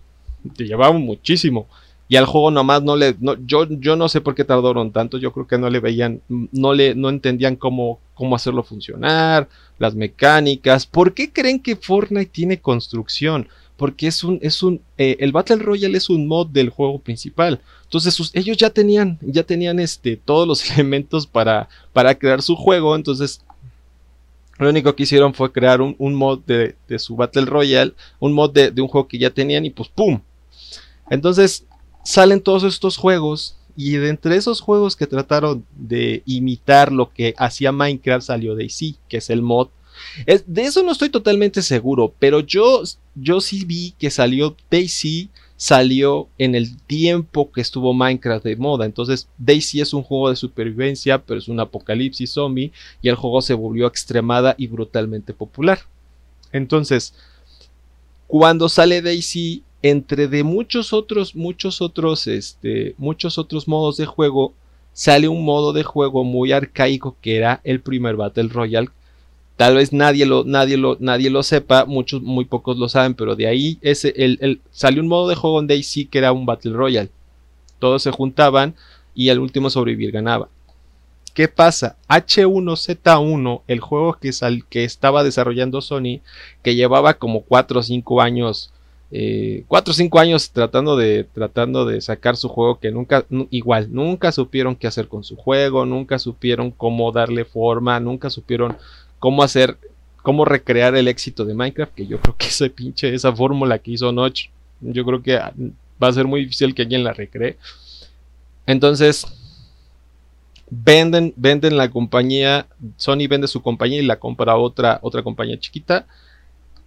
Llevaba 0.58 0.94
muchísimo. 0.94 1.68
Y 2.08 2.16
al 2.16 2.26
juego 2.26 2.50
nomás 2.50 2.82
no 2.82 2.96
le. 2.96 3.16
yo, 3.46 3.68
yo 3.70 3.96
no 3.96 4.10
sé 4.10 4.22
por 4.22 4.34
qué 4.34 4.44
tardaron 4.44 4.92
tanto. 4.92 5.18
Yo 5.18 5.32
creo 5.32 5.46
que 5.46 5.60
no 5.60 5.70
le 5.70 5.80
veían. 5.80 6.22
No 6.28 6.74
le 6.74 6.96
no 6.96 7.10
entendían 7.10 7.56
cómo, 7.56 8.00
cómo 8.16 8.36
hacerlo 8.36 8.64
funcionar. 8.64 9.48
Las 9.78 9.94
mecánicas. 9.94 10.88
¿Por 10.88 11.14
qué 11.14 11.32
creen 11.32 11.60
que 11.62 11.76
Fortnite 11.76 12.32
tiene 12.32 12.60
construcción? 12.60 13.48
Porque 13.80 14.06
es 14.06 14.24
un. 14.24 14.38
Es 14.44 14.62
un 14.62 14.82
eh, 14.98 15.18
el 15.20 15.32
Battle 15.32 15.56
Royale 15.56 15.98
es 15.98 16.10
un 16.10 16.28
mod 16.28 16.48
del 16.48 16.70
juego 16.70 17.00
principal. 17.00 17.60
Entonces 17.86 18.32
ellos 18.34 18.58
ya 18.58 18.70
tenían. 18.70 19.18
Ya 19.22 19.42
tenían 19.42 19.80
este. 19.80 20.18
todos 20.18 20.48
los 20.48 20.70
elementos 20.78 21.26
para. 21.26 21.68
para 21.92 22.14
crear 22.14 22.44
su 22.44 22.56
juego. 22.56 22.96
Entonces. 22.96 23.42
Lo 24.60 24.70
único 24.70 24.94
que 24.94 25.04
hicieron 25.04 25.34
fue 25.34 25.54
crear 25.54 25.80
un, 25.80 26.14
mod 26.16 26.40
de, 26.46 26.76
de, 26.90 27.00
su 27.00 27.16
Battle 27.16 27.46
Royale. 27.46 27.94
Un 28.20 28.34
mod 28.34 28.52
de, 28.52 28.72
de 28.72 28.82
un 28.82 28.90
juego 28.90 29.08
que 29.08 29.18
ya 29.18 29.30
tenían. 29.30 29.66
Y 29.66 29.70
pues 29.70 29.90
¡pum! 29.90 30.20
Entonces, 31.10 31.66
salen 32.04 32.42
todos 32.42 32.64
estos 32.64 32.98
juegos 32.98 33.56
y 33.82 33.94
de 33.94 34.10
entre 34.10 34.36
esos 34.36 34.60
juegos 34.60 34.98
que 34.98 35.08
trataron 35.08 35.66
de 35.72 36.22
imitar 36.26 36.92
lo 36.92 37.14
que 37.14 37.34
hacía 37.38 37.72
Minecraft 37.72 38.28
salió 38.28 38.54
Daisy, 38.54 38.98
que 39.08 39.18
es 39.18 39.30
el 39.30 39.42
mod. 39.42 39.70
de 40.26 40.64
eso 40.64 40.84
no 40.84 40.92
estoy 40.92 41.10
totalmente 41.10 41.62
seguro, 41.62 42.14
pero 42.20 42.42
yo, 42.42 42.84
yo 43.22 43.42
sí 43.42 43.66
vi 43.66 43.94
que 44.00 44.10
salió 44.10 44.56
Daisy, 44.70 45.30
salió 45.58 46.30
en 46.38 46.56
el 46.56 46.78
tiempo 46.84 47.52
que 47.52 47.62
estuvo 47.62 47.94
Minecraft 47.94 48.46
de 48.46 48.56
moda. 48.56 48.86
Entonces 48.86 49.28
Daisy 49.38 49.82
es 49.82 49.94
un 49.94 50.04
juego 50.04 50.30
de 50.30 50.36
supervivencia, 50.36 51.22
pero 51.24 51.40
es 51.40 51.48
un 51.48 51.60
apocalipsis 51.60 52.32
zombie 52.32 52.72
y 53.02 53.10
el 53.10 53.16
juego 53.16 53.42
se 53.42 53.54
volvió 53.54 53.88
extremada 53.88 54.56
y 54.58 54.68
brutalmente 54.68 55.34
popular. 55.34 55.80
Entonces, 56.52 57.14
cuando 58.28 58.70
sale 58.70 59.02
Daisy, 59.02 59.64
entre 59.82 60.28
de 60.28 60.44
muchos 60.44 60.94
otros, 60.94 61.36
muchos 61.36 61.82
otros, 61.82 62.28
este, 62.28 62.96
muchos 62.98 63.38
otros 63.38 63.68
modos 63.68 63.98
de 63.98 64.06
juego, 64.06 64.54
sale 64.94 65.28
un 65.28 65.44
modo 65.46 65.74
de 65.74 65.84
juego 65.84 66.24
muy 66.24 66.52
arcaico 66.52 67.16
que 67.22 67.38
era 67.38 67.62
el 67.64 67.82
primer 67.82 68.16
Battle 68.16 68.50
Royale. 68.50 68.90
Tal 69.60 69.76
vez 69.76 69.92
nadie 69.92 70.26
lo, 70.26 70.46
nadie 70.46 70.78
lo, 70.78 70.96
nadie 71.02 71.30
lo 71.30 71.44
sepa, 71.44 71.84
muchos, 71.84 72.22
muy 72.22 72.46
pocos 72.46 72.78
lo 72.78 72.88
saben, 72.88 73.14
pero 73.14 73.36
de 73.36 73.46
ahí 73.46 73.78
ese, 73.82 74.14
el, 74.16 74.62
salió 74.72 75.02
un 75.02 75.10
modo 75.10 75.28
de 75.28 75.36
juego 75.36 75.60
en 75.60 75.68
Daisy 75.68 76.06
que 76.06 76.20
era 76.20 76.32
un 76.32 76.46
Battle 76.46 76.72
Royale. 76.72 77.10
Todos 77.78 78.04
se 78.04 78.12
juntaban 78.12 78.74
y 79.14 79.28
el 79.28 79.40
último 79.40 79.70
sobrevivir 79.70 80.14
ganaba. 80.14 80.48
¿Qué 81.34 81.50
pasa? 81.50 81.98
H1Z1, 82.08 83.62
el 83.68 83.82
juego 83.82 84.14
que, 84.14 84.32
que 84.70 84.86
estaba 84.86 85.26
desarrollando 85.26 85.82
Sony, 85.82 86.22
que 86.64 86.76
llevaba 86.76 87.16
como 87.16 87.42
4 87.42 87.82
o 87.82 87.84
5 87.84 88.22
años, 88.22 88.72
4 89.10 89.18
eh, 89.20 89.66
o 89.68 89.94
5 89.94 90.20
años 90.20 90.52
tratando 90.52 90.96
de, 90.96 91.26
tratando 91.26 91.84
de 91.86 92.00
sacar 92.00 92.38
su 92.38 92.48
juego, 92.48 92.80
que 92.80 92.92
nunca, 92.92 93.26
igual, 93.50 93.90
nunca 93.92 94.32
supieron 94.32 94.78
qué 94.78 94.88
hacer 94.88 95.10
con 95.10 95.26
su 95.26 95.36
juego, 95.36 95.86
nunca 95.86 96.18
supieron 96.18 96.72
cómo 96.72 97.12
darle 97.12 97.44
forma, 97.44 98.00
nunca 98.00 98.30
supieron 98.30 98.78
cómo 99.20 99.44
hacer, 99.44 99.78
cómo 100.24 100.46
recrear 100.46 100.96
el 100.96 101.08
éxito 101.08 101.46
de 101.46 101.54
Minecraft, 101.54 101.94
que 101.94 102.08
yo 102.08 102.20
creo 102.20 102.36
que 102.38 102.48
ese 102.48 102.70
pinche, 102.70 103.14
esa 103.14 103.34
fórmula 103.36 103.80
que 103.80 103.92
hizo 103.92 104.12
Notch, 104.12 104.48
yo 104.82 105.06
creo 105.06 105.22
que 105.22 105.38
va 105.38 106.08
a 106.08 106.14
ser 106.14 106.26
muy 106.26 106.42
difícil 106.42 106.74
que 106.74 106.84
alguien 106.84 107.04
la 107.04 107.14
recree. 107.14 107.58
Entonces, 108.66 109.26
venden, 110.70 111.34
venden 111.36 111.78
la 111.78 111.90
compañía, 111.90 112.68
Sony 112.98 113.28
vende 113.30 113.48
su 113.48 113.62
compañía 113.62 114.00
y 114.00 114.06
la 114.06 114.20
compra 114.20 114.58
otra, 114.58 115.00
otra 115.02 115.24
compañía 115.24 115.60
chiquita. 115.60 116.08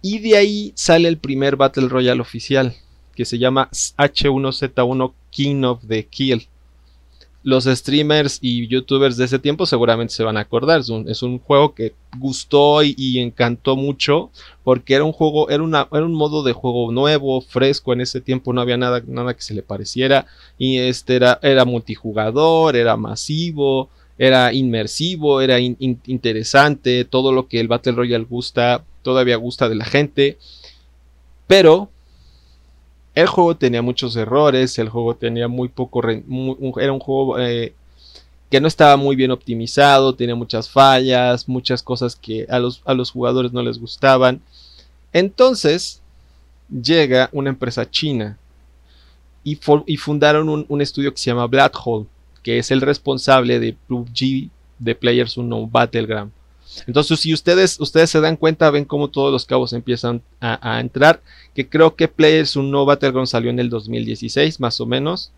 Y 0.01 0.19
de 0.19 0.35
ahí 0.37 0.73
sale 0.75 1.07
el 1.07 1.17
primer 1.17 1.55
Battle 1.55 1.87
Royale 1.87 2.21
oficial, 2.21 2.75
que 3.15 3.25
se 3.25 3.37
llama 3.37 3.69
H1Z1 3.71 5.13
King 5.29 5.63
of 5.63 5.81
the 5.87 6.05
Kill 6.07 6.47
los 7.43 7.65
streamers 7.65 8.39
y 8.41 8.67
youtubers 8.67 9.17
de 9.17 9.25
ese 9.25 9.37
tiempo 9.37 9.65
seguramente 9.65 10.13
se 10.13 10.23
van 10.23 10.37
a 10.37 10.41
acordar. 10.41 10.81
Es 11.07 11.21
un, 11.21 11.39
juego 11.39 11.75
que 11.75 11.93
gustó 12.17 12.81
y, 12.83 13.19
encantó 13.19 13.75
mucho 13.75 14.31
porque 14.63 14.95
era 14.95 15.03
un 15.03 15.11
juego, 15.11 15.49
era 15.49 15.61
un 15.61 16.13
modo 16.13 16.43
de 16.43 16.53
juego 16.53 16.91
nuevo, 16.91 17.41
fresco. 17.41 17.91
En 17.91 18.01
ese 18.01 18.21
tiempo 18.21 18.53
no 18.53 18.61
había 18.61 18.77
nada, 18.77 19.03
nada 19.05 19.33
que 19.33 19.41
se 19.41 19.53
le 19.53 19.61
pareciera. 19.61 20.25
Y 20.57 20.77
este 20.77 21.17
era, 21.17 21.39
era 21.41 21.65
multijugador, 21.65 22.77
era 22.77 22.95
masivo, 22.95 23.89
era 24.17 24.53
inmersivo, 24.53 25.41
era 25.41 25.59
interesante. 25.59 27.03
Todo 27.03 27.33
lo 27.33 27.47
que 27.49 27.59
el 27.59 27.67
Battle 27.67 27.93
Royale 27.93 28.25
gusta, 28.25 28.85
todavía 29.01 29.35
gusta 29.35 29.67
de 29.67 29.75
la 29.75 29.85
gente. 29.85 30.37
Pero 31.45 31.89
el 33.15 33.27
juego 33.27 33.55
tenía 33.55 33.81
muchos 33.81 34.15
errores, 34.15 34.77
el 34.79 34.89
juego 34.89 35.15
tenía 35.15 35.47
muy 35.47 35.67
poco, 35.67 36.01
era 36.07 36.93
un 36.93 36.99
juego 36.99 37.39
eh, 37.39 37.73
que 38.49 38.61
no 38.61 38.67
estaba 38.67 38.97
muy 38.97 39.15
bien 39.15 39.31
optimizado, 39.31 40.15
tenía 40.15 40.35
muchas 40.35 40.69
fallas, 40.69 41.47
muchas 41.47 41.83
cosas 41.83 42.15
que 42.15 42.45
a 42.49 42.59
los, 42.59 42.81
a 42.85 42.93
los 42.93 43.11
jugadores 43.11 43.51
no 43.53 43.61
les 43.61 43.79
gustaban. 43.79 44.41
Entonces 45.11 46.01
llega 46.69 47.29
una 47.31 47.49
empresa 47.49 47.89
china 47.89 48.37
y, 49.43 49.57
fundaron 49.97 50.49
un, 50.49 50.81
estudio 50.81 51.11
que 51.11 51.17
se 51.17 51.29
llama 51.29 51.47
Black 51.47 51.75
Hole, 51.83 52.05
que 52.41 52.57
es 52.57 52.71
el 52.71 52.81
responsable 52.81 53.59
de 53.59 53.75
PUBG, 53.87 54.49
de 54.79 54.95
Players 54.95 55.37
Unknown 55.37 55.69
Battleground. 55.69 56.31
Entonces, 56.87 57.19
si 57.19 57.33
ustedes, 57.33 57.79
ustedes 57.79 58.09
se 58.09 58.21
dan 58.21 58.37
cuenta, 58.37 58.71
ven 58.71 58.85
cómo 58.85 59.09
todos 59.09 59.31
los 59.31 59.45
cabos 59.45 59.73
empiezan 59.73 60.21
a, 60.39 60.79
entrar. 60.79 61.21
Que 61.53 61.67
creo 61.67 61.95
que 61.95 62.07
Players 62.07 62.55
nuevo 62.57 62.85
Battleground 62.85 63.27
salió 63.27 63.49
en 63.49 63.59
el 63.59 63.69
2016, 63.69 64.59
más 64.59 64.79
o 64.81 64.85
menos. 64.85 65.31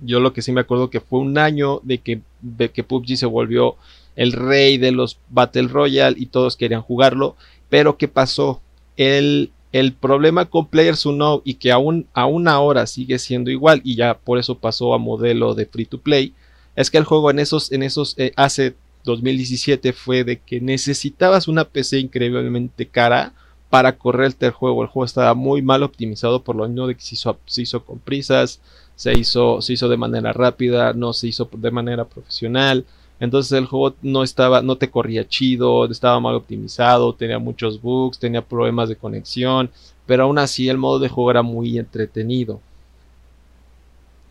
Yo 0.00 0.20
lo 0.20 0.32
que 0.32 0.42
sí 0.42 0.52
me 0.52 0.62
acuerdo 0.62 0.90
que 0.90 1.00
fue 1.00 1.20
un 1.20 1.36
año 1.36 1.80
de 1.82 1.98
que, 1.98 2.20
de 2.40 2.70
que 2.70 2.84
PUBG 2.84 3.16
se 3.16 3.26
volvió 3.26 3.76
el 4.16 4.32
rey 4.32 4.78
de 4.78 4.92
los 4.92 5.18
Battle 5.28 5.68
Royale 5.68 6.16
y 6.18 6.26
todos 6.26 6.56
querían 6.56 6.82
jugarlo. 6.82 7.36
Pero 7.68 7.98
¿qué 7.98 8.08
pasó? 8.08 8.60
El, 8.96 9.50
el 9.72 9.92
problema 9.92 10.46
con 10.46 10.66
Players 10.66 11.06
Unknown 11.06 11.42
y 11.44 11.54
que 11.54 11.70
aún, 11.70 12.06
aún 12.12 12.48
ahora 12.48 12.86
sigue 12.86 13.18
siendo 13.18 13.50
igual 13.50 13.80
y 13.84 13.96
ya 13.96 14.18
por 14.18 14.38
eso 14.38 14.58
pasó 14.58 14.94
a 14.94 14.98
modelo 14.98 15.54
de 15.54 15.66
free 15.66 15.84
to 15.84 16.00
play 16.00 16.34
es 16.76 16.90
que 16.90 16.98
el 16.98 17.04
juego 17.04 17.30
en 17.30 17.38
esos, 17.38 17.72
en 17.72 17.82
esos 17.82 18.14
eh, 18.18 18.32
hace 18.36 18.74
2017 19.04 19.92
fue 19.92 20.24
de 20.24 20.40
que 20.40 20.60
necesitabas 20.60 21.48
una 21.48 21.64
PC 21.64 21.98
increíblemente 21.98 22.86
cara 22.86 23.32
para 23.70 23.96
correrte 23.96 24.46
el 24.46 24.52
juego. 24.52 24.82
El 24.82 24.88
juego 24.88 25.04
estaba 25.04 25.34
muy 25.34 25.62
mal 25.62 25.82
optimizado 25.82 26.42
por 26.42 26.56
lo 26.56 26.68
mismo 26.68 26.86
de 26.86 26.96
que 26.96 27.02
se 27.02 27.14
hizo, 27.14 27.38
se 27.46 27.62
hizo 27.62 27.84
con 27.84 27.98
prisas, 27.98 28.60
se 28.96 29.16
hizo, 29.16 29.62
se 29.62 29.74
hizo 29.74 29.88
de 29.88 29.96
manera 29.96 30.32
rápida, 30.32 30.92
no 30.92 31.12
se 31.12 31.28
hizo 31.28 31.48
de 31.52 31.70
manera 31.70 32.04
profesional. 32.04 32.84
Entonces 33.20 33.52
el 33.52 33.66
juego 33.66 33.94
no 34.02 34.22
estaba, 34.22 34.62
no 34.62 34.76
te 34.76 34.90
corría 34.90 35.28
chido, 35.28 35.86
estaba 35.86 36.20
mal 36.20 36.34
optimizado, 36.34 37.14
tenía 37.14 37.38
muchos 37.38 37.80
bugs, 37.80 38.18
tenía 38.18 38.42
problemas 38.42 38.88
de 38.88 38.96
conexión, 38.96 39.70
pero 40.06 40.24
aún 40.24 40.38
así 40.38 40.68
el 40.68 40.78
modo 40.78 40.98
de 40.98 41.08
juego 41.08 41.30
era 41.30 41.42
muy 41.42 41.78
entretenido. 41.78 42.60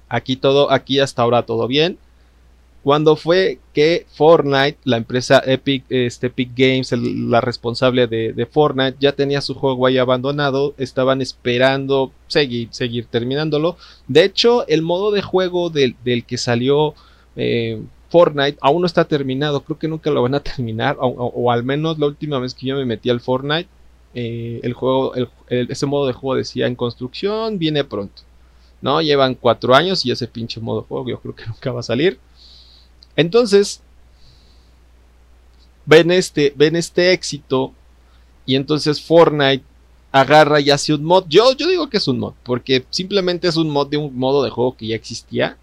Aquí 0.10 0.36
todo, 0.36 0.72
aquí 0.72 1.00
hasta 1.00 1.22
ahora 1.22 1.44
todo 1.46 1.68
bien 1.68 1.98
cuando 2.84 3.16
fue 3.16 3.60
que 3.74 4.06
Fortnite, 4.14 4.78
la 4.86 4.98
empresa 4.98 5.42
Epic, 5.46 5.84
este, 5.90 6.28
Epic 6.28 6.52
Games, 6.56 6.92
la 6.92 7.42
responsable 7.42 8.08
de, 8.08 8.48
Fortnite, 8.50 8.98
ya 9.00 9.12
tenía 9.12 9.42
su 9.42 9.54
juego 9.54 9.86
ahí 9.86 9.98
abandonado, 9.98 10.74
estaban 10.78 11.22
esperando 11.22 12.12
seguir, 12.28 12.70
terminándolo. 13.10 13.78
De 14.08 14.24
hecho, 14.24 14.66
el 14.68 14.82
modo 14.82 15.12
de 15.12 15.22
juego 15.22 15.70
del, 15.70 15.96
que 16.26 16.38
salió 16.38 16.94
eh, 17.36 17.82
Fortnite 18.10 18.58
aún 18.62 18.82
no 18.82 18.88
está 18.88 19.06
terminado, 19.06 19.62
creo 19.62 19.78
que 19.78 19.88
nunca 19.88 20.10
lo 20.10 20.22
van 20.22 20.36
a 20.36 20.40
terminar, 20.44 20.98
o, 21.00 21.52
al 21.52 21.64
menos 21.64 22.00
la 22.00 22.08
última 22.08 22.40
vez 22.40 22.54
que 22.54 22.68
yo 22.68 22.76
me 22.76 22.86
metí 22.86 23.10
al 23.10 23.20
Fortnite, 23.20 23.70
eh, 24.16 24.62
el 24.64 24.74
juego, 24.74 25.14
ese 25.50 25.86
modo 25.86 26.08
de 26.08 26.14
juego 26.14 26.36
decía 26.36 26.66
en 26.66 26.76
construcción, 26.76 27.60
viene 27.60 27.84
pronto. 27.84 28.24
¿no? 28.82 29.02
Llevan 29.02 29.36
cuatro 29.36 29.76
años 29.76 30.06
y 30.06 30.12
ese 30.12 30.28
pinche 30.28 30.60
modo 30.60 30.84
juego 30.84 31.10
yo 31.10 31.20
creo 31.20 31.36
que 31.36 31.46
nunca 31.48 31.72
va 31.72 31.82
a 31.82 31.84
salir. 31.84 32.20
Entonces, 33.20 33.82
ven 35.86 36.10
este, 36.10 36.54
ven 36.56 36.78
este 36.78 37.12
éxito 37.12 37.74
y 38.46 38.56
entonces 38.56 39.02
Fortnite 39.02 39.66
agarra 40.14 40.62
y 40.62 40.70
hace 40.70 40.94
un 40.94 41.04
mod. 41.04 41.26
Yo, 41.28 41.52
yo 41.52 41.68
digo 41.68 41.90
que 41.90 41.98
es 41.98 42.08
un 42.08 42.18
mod, 42.18 42.32
porque 42.44 42.86
simplemente 42.92 43.50
es 43.50 43.58
un 43.58 43.70
mod 43.72 43.90
de 43.90 43.98
un 43.98 44.18
modo 44.18 44.42
de 44.42 44.50
juego 44.50 44.78
que 44.78 44.88
ya 44.88 44.96
existía. 44.96 45.58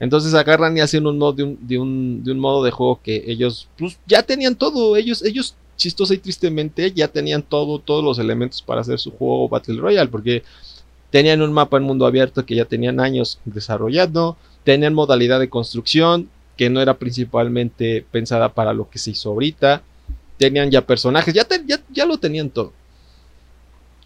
Entonces 0.00 0.32
agarran 0.32 0.74
y 0.74 0.80
hacen 0.80 1.06
un 1.06 1.18
mod 1.18 1.34
de 1.34 1.42
un, 1.42 1.58
de 1.60 1.78
un, 1.78 2.24
de 2.24 2.32
un 2.32 2.38
modo 2.38 2.64
de 2.64 2.70
juego 2.70 2.98
que 3.02 3.24
ellos 3.26 3.68
pues, 3.76 3.98
ya 4.06 4.22
tenían 4.22 4.56
todo. 4.56 4.96
Ellos, 4.96 5.22
ellos, 5.22 5.54
chistosa 5.76 6.14
y 6.14 6.18
tristemente, 6.18 6.92
ya 6.92 7.08
tenían 7.08 7.42
todo, 7.42 7.78
todos 7.78 8.02
los 8.02 8.18
elementos 8.18 8.62
para 8.62 8.80
hacer 8.80 8.98
su 8.98 9.10
juego 9.10 9.50
Battle 9.50 9.76
Royale, 9.82 10.08
porque 10.08 10.44
tenían 11.10 11.42
un 11.42 11.52
mapa 11.52 11.76
en 11.76 11.82
mundo 11.82 12.06
abierto 12.06 12.46
que 12.46 12.54
ya 12.54 12.64
tenían 12.64 13.00
años 13.00 13.38
desarrollando, 13.44 14.38
tenían 14.64 14.94
modalidad 14.94 15.40
de 15.40 15.50
construcción, 15.50 16.30
que 16.56 16.70
no 16.70 16.80
era 16.80 16.98
principalmente 16.98 18.04
pensada 18.10 18.52
para 18.52 18.72
lo 18.72 18.88
que 18.88 18.98
se 18.98 19.10
hizo 19.10 19.30
ahorita. 19.30 19.82
Tenían 20.38 20.70
ya 20.70 20.86
personajes, 20.86 21.34
ya, 21.34 21.46
ya, 21.92 22.06
lo 22.06 22.18
tenían 22.18 22.50
todo. 22.50 22.72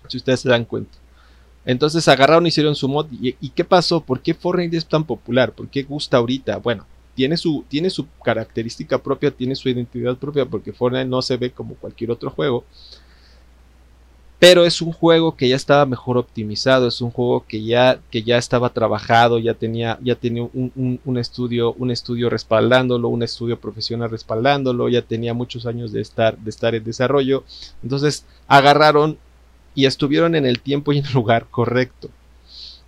Si 0.08 0.16
ustedes 0.16 0.40
se 0.40 0.48
dan 0.48 0.64
cuenta. 0.64 0.98
Entonces 1.64 2.06
agarraron 2.08 2.46
y 2.46 2.48
hicieron 2.48 2.74
su 2.74 2.88
mod. 2.88 3.06
¿Y, 3.10 3.50
qué 3.50 3.64
pasó? 3.64 4.00
¿Por 4.00 4.20
qué 4.20 4.34
Fortnite 4.34 4.76
es 4.76 4.86
tan 4.86 5.04
popular? 5.04 5.52
¿Por 5.52 5.68
qué 5.68 5.82
gusta 5.82 6.16
ahorita? 6.16 6.56
Bueno, 6.58 6.86
tiene 7.14 7.36
su, 7.36 7.64
tiene 7.68 7.90
su 7.90 8.06
característica 8.24 8.98
propia, 8.98 9.30
tiene 9.30 9.54
su 9.54 9.68
identidad 9.68 10.16
propia, 10.16 10.46
porque 10.46 10.72
Fortnite 10.72 11.04
no 11.04 11.22
se 11.22 11.36
ve 11.36 11.50
como 11.50 11.74
cualquier 11.74 12.10
otro 12.10 12.30
juego. 12.30 12.64
Pero 14.40 14.64
es 14.64 14.80
un 14.80 14.90
juego 14.90 15.36
que 15.36 15.50
ya 15.50 15.56
estaba 15.56 15.84
mejor 15.84 16.16
optimizado, 16.16 16.88
es 16.88 17.02
un 17.02 17.10
juego 17.10 17.44
que 17.46 17.62
ya, 17.62 18.00
que 18.10 18.22
ya 18.22 18.38
estaba 18.38 18.70
trabajado, 18.70 19.38
ya 19.38 19.52
tenía, 19.52 19.98
ya 20.02 20.14
tenía 20.14 20.48
un, 20.54 21.18
estudio, 21.18 21.74
un 21.74 21.90
estudio 21.90 22.30
respaldándolo, 22.30 23.08
un 23.08 23.22
estudio 23.22 23.60
profesional 23.60 24.08
respaldándolo, 24.10 24.88
ya 24.88 25.02
tenía 25.02 25.34
muchos 25.34 25.66
años 25.66 25.92
de 25.92 26.00
estar, 26.00 26.38
de 26.38 26.48
estar 26.48 26.74
en 26.74 26.84
desarrollo. 26.84 27.44
Entonces 27.82 28.24
agarraron 28.48 29.18
y 29.74 29.84
estuvieron 29.84 30.34
en 30.34 30.46
el 30.46 30.60
tiempo 30.60 30.94
y 30.94 30.98
en 30.98 31.06
el 31.06 31.12
lugar 31.12 31.46
correcto. 31.50 32.08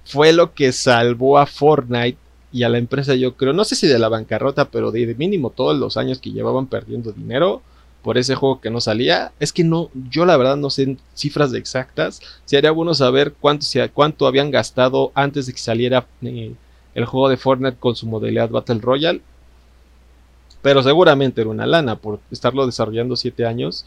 Fue 0.06 0.32
lo 0.32 0.54
que 0.54 0.72
salvó 0.72 1.38
a 1.38 1.44
Fortnite 1.44 2.16
y 2.50 2.62
a 2.62 2.70
la 2.70 2.78
empresa, 2.78 3.14
yo 3.14 3.36
creo, 3.36 3.52
no 3.52 3.64
sé 3.64 3.76
si 3.76 3.86
de 3.86 3.98
la 3.98 4.08
bancarrota, 4.08 4.70
pero 4.70 4.90
de 4.90 5.14
mínimo 5.16 5.50
todos 5.50 5.78
los 5.78 5.98
años 5.98 6.18
que 6.18 6.32
llevaban 6.32 6.66
perdiendo 6.66 7.12
dinero 7.12 7.60
por 8.02 8.18
ese 8.18 8.34
juego 8.34 8.60
que 8.60 8.70
no 8.70 8.80
salía. 8.80 9.32
Es 9.40 9.52
que 9.52 9.64
no, 9.64 9.90
yo 10.10 10.24
la 10.24 10.36
verdad 10.36 10.56
no 10.56 10.70
sé 10.70 10.96
cifras 11.14 11.54
exactas. 11.54 12.20
Sería 12.44 12.70
bueno 12.70 12.94
saber 12.94 13.34
cuánto, 13.38 13.66
cuánto 13.94 14.26
habían 14.26 14.50
gastado 14.50 15.12
antes 15.14 15.46
de 15.46 15.52
que 15.52 15.58
saliera 15.58 16.06
eh, 16.22 16.54
el 16.94 17.04
juego 17.04 17.28
de 17.28 17.36
Fortnite 17.36 17.76
con 17.78 17.96
su 17.96 18.06
modalidad 18.06 18.50
Battle 18.50 18.80
Royale. 18.80 19.22
Pero 20.62 20.82
seguramente 20.82 21.40
era 21.40 21.50
una 21.50 21.66
lana 21.66 21.96
por 21.96 22.20
estarlo 22.30 22.66
desarrollando 22.66 23.16
7 23.16 23.46
años. 23.46 23.84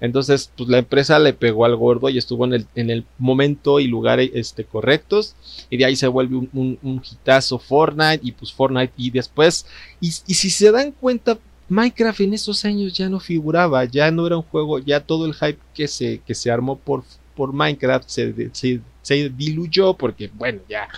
Entonces, 0.00 0.50
pues 0.56 0.68
la 0.68 0.78
empresa 0.78 1.18
le 1.18 1.32
pegó 1.32 1.64
al 1.64 1.76
gordo 1.76 2.08
y 2.08 2.18
estuvo 2.18 2.44
en 2.44 2.54
el, 2.54 2.66
en 2.74 2.90
el 2.90 3.06
momento 3.18 3.80
y 3.80 3.86
lugar 3.86 4.20
este, 4.20 4.64
correctos. 4.64 5.34
Y 5.70 5.76
de 5.76 5.84
ahí 5.84 5.96
se 5.96 6.08
vuelve 6.08 6.36
un, 6.36 6.78
un, 6.82 7.02
Fortnite 7.60 8.20
y 8.22 8.32
pues 8.32 8.52
Fortnite 8.52 8.92
y 8.96 9.10
después. 9.10 9.66
Y, 10.00 10.10
si 10.10 10.50
se 10.50 10.72
dan 10.72 10.92
cuenta, 10.92 11.38
Minecraft 11.68 12.20
en 12.20 12.34
esos 12.34 12.64
años 12.64 12.92
ya 12.92 13.08
no 13.08 13.20
figuraba, 13.20 13.84
ya 13.84 14.10
no 14.10 14.26
era 14.26 14.36
un 14.36 14.42
juego, 14.42 14.78
ya 14.78 15.00
todo 15.00 15.26
el 15.26 15.34
hype 15.34 15.58
que 15.74 15.88
se, 15.88 16.20
que 16.26 16.34
se 16.34 16.50
armó 16.50 16.76
por, 16.76 17.04
por 17.34 17.52
Minecraft 17.52 18.08
se, 18.08 18.50
se, 19.02 19.28
diluyó 19.30 19.94
porque, 19.94 20.30
bueno, 20.34 20.60
ya 20.68 20.88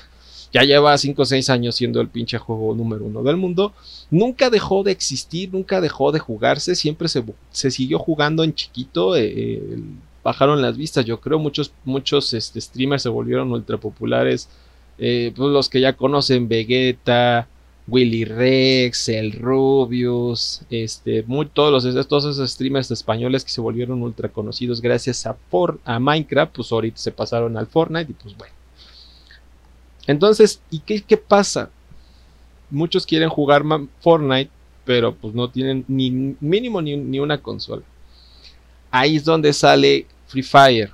ya 0.52 0.62
lleva 0.62 0.96
5 0.96 1.20
o 1.20 1.24
6 1.24 1.50
años 1.50 1.76
siendo 1.76 2.00
el 2.00 2.09
pinche 2.09 2.38
juego 2.38 2.74
número 2.74 3.05
uno 3.05 3.22
del 3.22 3.37
mundo. 3.37 3.74
Nunca 4.11 4.48
dejó 4.48 4.83
de 4.83 4.92
existir, 4.92 5.50
nunca 5.52 5.83
dejó 5.83 6.12
de 6.12 6.18
jugarse, 6.18 6.74
siempre 6.74 7.09
se, 7.09 7.22
se 7.50 7.70
siguió 7.70 7.98
jugando 7.98 8.42
en 8.42 8.55
chiquito. 8.55 9.16
Eh, 9.16 9.35
eh, 9.37 9.81
bajaron 10.24 10.62
las 10.62 10.76
vistas, 10.76 11.05
yo 11.05 11.20
creo, 11.20 11.38
muchos, 11.38 11.72
muchos 11.85 12.33
este, 12.33 12.61
streamers 12.61 13.02
se 13.02 13.09
volvieron 13.11 13.52
ultra 13.52 13.76
populares. 13.76 14.48
Eh, 14.98 15.33
pues 15.37 15.50
los 15.50 15.68
que 15.68 15.81
ya 15.81 15.92
conocen 15.92 16.48
Vegeta, 16.48 17.48
Willy 17.88 18.25
Rex, 18.25 19.09
el 19.09 19.33
Rubius, 19.33 20.62
este, 20.70 21.25
todos, 21.53 21.85
los, 21.85 22.09
todos 22.09 22.25
esos 22.25 22.51
streamers 22.51 22.90
españoles 22.90 23.44
que 23.44 23.51
se 23.51 23.61
volvieron 23.61 24.03
ultra 24.03 24.29
conocidos 24.29 24.81
gracias 24.81 25.25
a, 25.27 25.37
a 25.85 26.01
Minecraft, 26.01 26.53
pues 26.53 26.72
ahorita 26.72 26.99
se 26.99 27.12
pasaron 27.12 27.57
al 27.57 27.68
Fortnite 27.68 28.11
y 28.11 28.14
pues 28.14 28.37
bueno. 28.37 28.53
Entonces, 30.09 30.61
¿y 30.70 30.81
qué, 30.81 31.03
qué 31.03 31.16
pasa? 31.16 31.70
Muchos 32.70 33.07
quieren 33.07 33.29
jugar 33.29 33.62
Fortnite, 34.01 34.51
pero 34.85 35.14
pues 35.14 35.35
no 35.35 35.49
tienen 35.51 35.85
ni 35.87 36.11
mínimo 36.40 36.83
ni, 36.83 36.96
ni 36.96 37.20
una 37.20 37.38
consola. 37.38 37.83
Ahí 38.90 39.16
es 39.16 39.25
donde 39.25 39.53
sale 39.53 40.07
Free 40.27 40.42
Fire. 40.42 40.92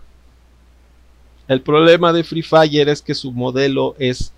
El 1.48 1.62
problema 1.62 2.12
de 2.12 2.24
Free 2.24 2.42
Fire 2.42 2.88
es 2.88 3.00
que 3.00 3.14
su 3.14 3.32
modelo 3.32 3.94
es 3.98 4.32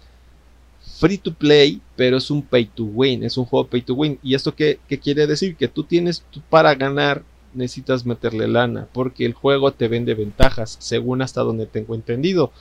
free 1.05 1.19
to 1.19 1.35
play, 1.35 1.83
pero 1.97 2.17
es 2.17 2.31
un 2.31 2.41
pay 2.41 2.65
to 2.65 2.85
win, 2.85 3.25
es 3.25 3.37
un 3.37 3.45
juego 3.45 3.67
pay 3.67 3.83
to 3.83 3.93
win. 3.93 4.19
¿Y 4.23 4.35
esto 4.35 4.55
qué, 4.55 4.79
quiere 5.03 5.27
decir? 5.27 5.55
Que 5.55 5.69
tú 5.69 5.85
tienes, 5.85 6.25
para 6.49 6.75
ganar 6.75 7.23
necesitas 7.53 8.07
meterle 8.07 8.49
lana, 8.49 8.89
porque 8.91 9.27
el 9.27 9.35
juego 9.35 9.71
te 9.71 9.87
vende 9.89 10.15
ventajas, 10.15 10.79
según 10.81 11.21
hasta 11.21 11.43
donde 11.43 11.67
tengo 11.67 11.95
entendido. 11.95 12.53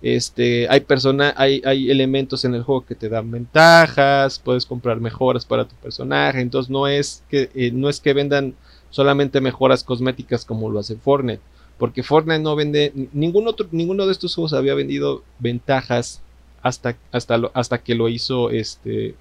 Este, 0.00 0.68
hay, 0.70 1.62
hay 1.66 1.90
elementos 1.90 2.46
en 2.46 2.54
el 2.54 2.62
juego 2.62 2.86
que 2.86 2.94
te 2.94 3.10
dan 3.10 3.30
ventajas, 3.30 4.38
puedes 4.38 4.64
comprar 4.64 4.98
mejoras 4.98 5.44
para 5.44 5.68
tu 5.68 5.76
personaje, 5.76 6.40
entonces 6.40 6.70
no 6.70 6.88
es 6.88 7.22
que 7.28 7.50
eh, 7.54 7.72
no 7.72 7.90
es 7.90 8.00
que 8.00 8.14
vendan 8.14 8.54
solamente 8.88 9.42
mejoras 9.42 9.84
cosméticas 9.84 10.46
como 10.46 10.70
lo 10.70 10.78
hace 10.80 10.96
Fortnite, 10.96 11.42
porque 11.76 12.02
Fortnite 12.02 12.40
no 12.40 12.56
vende 12.56 13.10
ningún 13.12 13.46
otro 13.48 13.68
ninguno 13.70 14.06
de 14.06 14.12
estos 14.12 14.34
juegos 14.34 14.54
había 14.54 14.74
vendido 14.74 15.22
ventajas 15.38 16.22
hasta 16.62 16.96
hasta 17.10 17.40
hasta 17.54 17.78
que 17.78 17.94
lo 17.94 18.08
hizo 18.08 18.50
este 18.50 19.14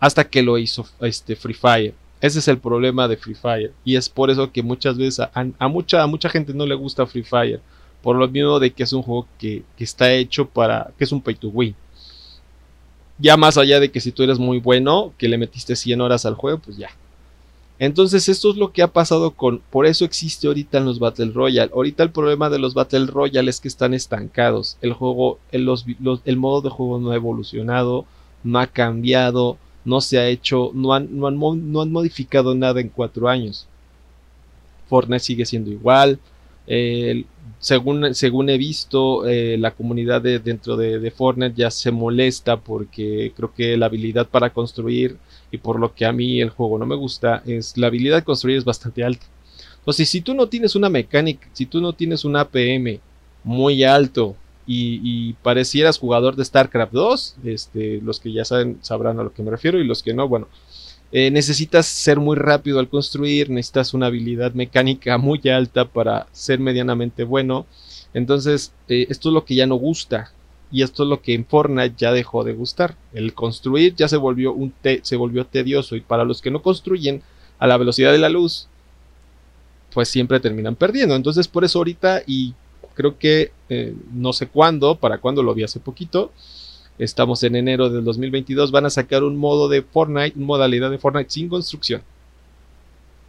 hasta 0.00 0.24
que 0.24 0.42
lo 0.42 0.58
hizo 0.58 0.86
este 1.00 1.36
Free 1.36 1.54
Fire. 1.54 1.94
Ese 2.20 2.38
es 2.38 2.48
el 2.48 2.58
problema 2.58 3.08
de 3.08 3.16
Free 3.16 3.34
Fire 3.34 3.72
y 3.84 3.96
es 3.96 4.08
por 4.08 4.30
eso 4.30 4.52
que 4.52 4.62
muchas 4.62 4.96
veces 4.96 5.26
a 5.34 5.68
mucha 5.68 6.06
mucha 6.06 6.28
gente 6.28 6.54
no 6.54 6.66
le 6.66 6.74
gusta 6.74 7.06
Free 7.06 7.22
Fire 7.22 7.60
por 8.04 8.16
lo 8.16 8.28
mismo 8.28 8.60
de 8.60 8.70
que 8.70 8.82
es 8.82 8.92
un 8.92 9.02
juego 9.02 9.26
que, 9.38 9.62
está 9.78 10.12
hecho 10.12 10.46
para. 10.46 10.92
que 10.98 11.04
es 11.04 11.10
un 11.10 11.22
pay 11.22 11.36
to 11.36 11.48
win. 11.48 11.74
Ya 13.18 13.38
más 13.38 13.56
allá 13.56 13.80
de 13.80 13.90
que 13.90 13.98
si 13.98 14.12
tú 14.12 14.22
eres 14.22 14.38
muy 14.38 14.58
bueno, 14.58 15.14
que 15.16 15.26
le 15.26 15.38
metiste 15.38 15.74
100 15.74 16.02
horas 16.02 16.26
al 16.26 16.34
juego, 16.34 16.58
pues 16.58 16.76
ya. 16.76 16.90
Entonces 17.78 18.28
esto 18.28 18.50
es 18.50 18.56
lo 18.56 18.72
que 18.72 18.82
ha 18.82 18.88
pasado 18.88 19.32
con... 19.32 19.58
Por 19.70 19.86
eso 19.86 20.04
existe 20.04 20.46
ahorita 20.46 20.78
en 20.78 20.84
los 20.84 21.00
Battle 21.00 21.32
Royale. 21.32 21.72
Ahorita 21.74 22.02
el 22.02 22.10
problema 22.10 22.48
de 22.48 22.58
los 22.58 22.74
Battle 22.74 23.06
Royale 23.06 23.50
es 23.50 23.60
que 23.60 23.68
están 23.68 23.94
estancados. 23.94 24.76
El 24.80 24.92
juego, 24.92 25.38
el, 25.50 25.64
modo 26.36 26.60
de 26.62 26.70
juego 26.70 27.00
no 27.00 27.10
ha 27.10 27.16
evolucionado, 27.16 28.06
no 28.44 28.60
ha 28.60 28.68
cambiado, 28.68 29.58
no 29.84 30.00
se 30.00 30.18
ha 30.18 30.28
hecho, 30.28 30.70
no 30.72 30.94
han, 30.94 31.08
no 31.18 31.26
han, 31.26 31.36
modificado 31.92 32.54
nada 32.54 32.80
en 32.80 32.90
cuatro 32.90 33.28
años. 33.28 33.66
Fortnite 34.88 35.20
sigue 35.20 35.44
siendo 35.44 35.72
igual. 35.72 36.20
El, 36.66 37.26
según, 37.58 38.14
según 38.14 38.50
he 38.50 38.58
visto, 38.58 39.26
eh, 39.26 39.56
la 39.58 39.72
comunidad 39.72 40.22
de, 40.22 40.38
dentro 40.38 40.76
de, 40.76 41.10
Fortnite 41.10 41.56
ya 41.56 41.70
se 41.70 41.90
molesta 41.90 42.58
porque 42.58 43.32
creo 43.36 43.52
que 43.54 43.76
la 43.76 43.86
habilidad 43.86 44.28
para 44.28 44.50
construir 44.50 45.16
y 45.50 45.58
por 45.58 45.78
lo 45.78 45.94
que 45.94 46.06
a 46.06 46.12
mí 46.12 46.40
el 46.40 46.50
juego 46.50 46.78
no 46.78 46.86
me 46.86 46.96
gusta 46.96 47.42
es 47.46 47.76
la 47.76 47.86
habilidad 47.88 48.16
de 48.16 48.24
construir 48.24 48.58
es 48.58 48.64
bastante 48.64 49.04
alta. 49.04 49.26
Entonces, 49.78 50.08
si 50.08 50.20
tú 50.20 50.34
no 50.34 50.48
tienes 50.48 50.74
una 50.76 50.88
mecánica, 50.88 51.48
si 51.52 51.66
tú 51.66 51.80
no 51.80 51.92
tienes 51.92 52.24
un 52.24 52.36
APM 52.36 53.00
muy 53.44 53.84
alto 53.84 54.34
y, 54.66 55.00
y, 55.02 55.34
parecieras 55.34 55.98
jugador 55.98 56.36
de 56.36 56.44
StarCraft 56.44 56.92
2, 56.92 57.36
este, 57.44 58.00
los 58.02 58.18
que 58.18 58.32
ya 58.32 58.46
saben 58.46 58.78
sabrán 58.80 59.20
a 59.20 59.22
lo 59.22 59.34
que 59.34 59.42
me 59.42 59.50
refiero 59.50 59.78
y 59.78 59.84
los 59.84 60.02
que 60.02 60.14
no, 60.14 60.26
bueno, 60.26 60.48
eh, 61.16 61.30
necesitas 61.30 61.86
ser 61.86 62.18
muy 62.18 62.34
rápido 62.36 62.80
al 62.80 62.88
construir, 62.88 63.48
necesitas 63.48 63.94
una 63.94 64.06
habilidad 64.06 64.52
mecánica 64.52 65.16
muy 65.18 65.40
alta 65.48 65.84
para 65.84 66.26
ser 66.32 66.58
medianamente 66.58 67.22
bueno. 67.22 67.66
Entonces, 68.14 68.72
eh, 68.88 69.06
esto 69.08 69.28
es 69.28 69.32
lo 69.32 69.44
que 69.44 69.54
ya 69.54 69.68
no 69.68 69.76
gusta. 69.76 70.32
Y 70.72 70.82
esto 70.82 71.04
es 71.04 71.08
lo 71.08 71.22
que 71.22 71.34
en 71.34 71.46
Fortnite 71.46 71.94
ya 71.96 72.10
dejó 72.10 72.42
de 72.42 72.52
gustar. 72.52 72.96
El 73.12 73.32
construir 73.32 73.94
ya 73.94 74.08
se 74.08 74.16
volvió, 74.16 74.52
un 74.52 74.74
se 75.02 75.14
volvió 75.14 75.46
tedioso. 75.46 75.94
Y 75.94 76.00
para 76.00 76.24
los 76.24 76.42
que 76.42 76.50
no 76.50 76.62
construyen 76.62 77.22
a 77.60 77.68
la 77.68 77.76
velocidad 77.76 78.10
de 78.10 78.18
la 78.18 78.28
luz, 78.28 78.66
pues 79.92 80.08
siempre 80.08 80.40
terminan 80.40 80.74
perdiendo. 80.74 81.14
Entonces, 81.14 81.46
por 81.46 81.64
eso 81.64 81.78
ahorita, 81.78 82.24
y 82.26 82.54
creo 82.94 83.18
que 83.18 83.52
eh, 83.68 83.94
no 84.12 84.32
sé 84.32 84.48
cuándo, 84.48 84.96
para 84.96 85.18
cuándo 85.18 85.44
lo 85.44 85.54
vi 85.54 85.62
hace 85.62 85.78
poquito, 85.78 86.32
Estamos 86.98 87.42
en 87.42 87.56
enero 87.56 87.90
del 87.90 88.04
2022. 88.04 88.70
Van 88.70 88.86
a 88.86 88.90
sacar 88.90 89.24
un 89.24 89.36
modo 89.36 89.68
de 89.68 89.82
Fortnite, 89.82 90.38
modalidad 90.38 90.90
de 90.90 90.98
Fortnite 90.98 91.30
sin 91.30 91.48
construcción. 91.48 92.02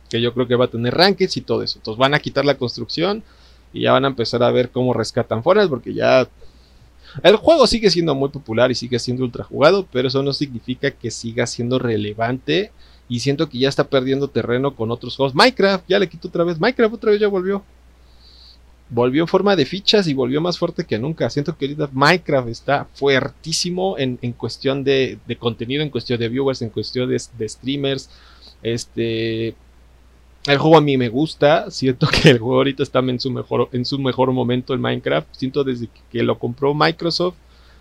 Que 0.10 0.21
yo 0.21 0.34
creo 0.34 0.47
que 0.47 0.56
va 0.56 0.65
a 0.65 0.69
tener 0.69 0.93
rankings 0.93 1.38
y 1.38 1.41
todo 1.41 1.63
eso. 1.63 1.80
Entonces 1.80 1.99
van 1.99 2.13
a 2.13 2.19
quitar 2.19 2.45
la 2.45 2.58
construcción 2.58 3.23
y 3.73 3.82
ya 3.82 3.91
van 3.91 4.06
a 4.06 4.10
empezar 4.10 4.43
a 4.43 4.51
ver 4.51 4.69
cómo 4.69 4.93
rescatan 4.93 5.43
Fortnite 5.43 5.69
porque 5.69 5.93
ya... 5.93 6.28
El 7.23 7.38
juego 7.38 7.65
sigue 7.65 7.89
siendo 7.89 8.13
muy 8.13 8.30
popular 8.30 8.71
y 8.71 8.75
sigue 8.75 8.99
siendo 8.99 9.23
ultra 9.23 9.43
jugado, 9.43 9.88
pero 9.91 10.10
eso 10.10 10.21
no 10.21 10.34
significa 10.34 10.91
que 10.91 11.12
siga 11.12 11.47
siendo 11.47 11.80
relevante. 11.80 12.71
Y 13.08 13.19
siento 13.19 13.49
que 13.49 13.60
ya 13.60 13.69
está 13.69 13.88
perdiendo 13.88 14.28
terreno 14.28 14.75
con 14.75 14.91
otros 14.91 15.15
juegos. 15.15 15.36
Minecraft, 15.36 15.86
ya 15.88 15.99
le 15.99 16.10
quito 16.10 16.28
otra 16.28 16.43
vez. 16.43 16.60
Minecraft 16.60 16.95
otra 16.95 17.12
vez 17.12 17.19
ya 17.21 17.28
volvió 17.28 17.63
volvió 18.89 19.24
en 19.24 19.28
forma 19.28 19.56
de 19.56 19.65
fichas 19.65 20.08
y 20.08 20.13
volvió 20.13 20.41
más 20.41 20.58
fuerte 20.58 20.86
que 20.86 21.00
nunca. 21.00 21.30
Siento 21.30 21.58
que 21.58 21.65
ahorita 21.65 21.89
Minecraft 21.91 22.50
está 22.50 22.88
fuertísimo 22.93 23.95
en, 23.98 24.17
cuestión 24.34 24.84
de, 24.84 25.17
contenido, 25.39 25.82
en 25.82 25.89
cuestión 25.89 26.19
de 26.19 26.30
viewers, 26.30 26.62
en 26.62 26.69
cuestión 26.69 27.10
de, 27.10 27.50
streamers. 27.50 28.10
Este. 28.62 29.56
El 30.45 30.60
juego 30.60 30.78
a 30.78 30.82
mí 30.82 30.98
me 30.98 31.10
gusta. 31.10 31.71
Siento 31.71 32.08
que 32.08 32.30
el 32.30 32.39
juego 32.39 32.58
ahorita 32.58 32.84
está 32.84 33.00
en 33.00 33.19
su 33.19 33.32
mejor, 33.32 33.69
en 33.71 33.86
su 33.86 33.98
mejor 33.98 34.32
momento 34.32 34.74
en 34.74 34.82
Minecraft. 34.82 35.28
Siento 35.32 35.63
desde 35.63 35.89
que 36.12 36.21
lo 36.21 36.38
compró 36.38 36.74
Microsoft. 36.74 37.36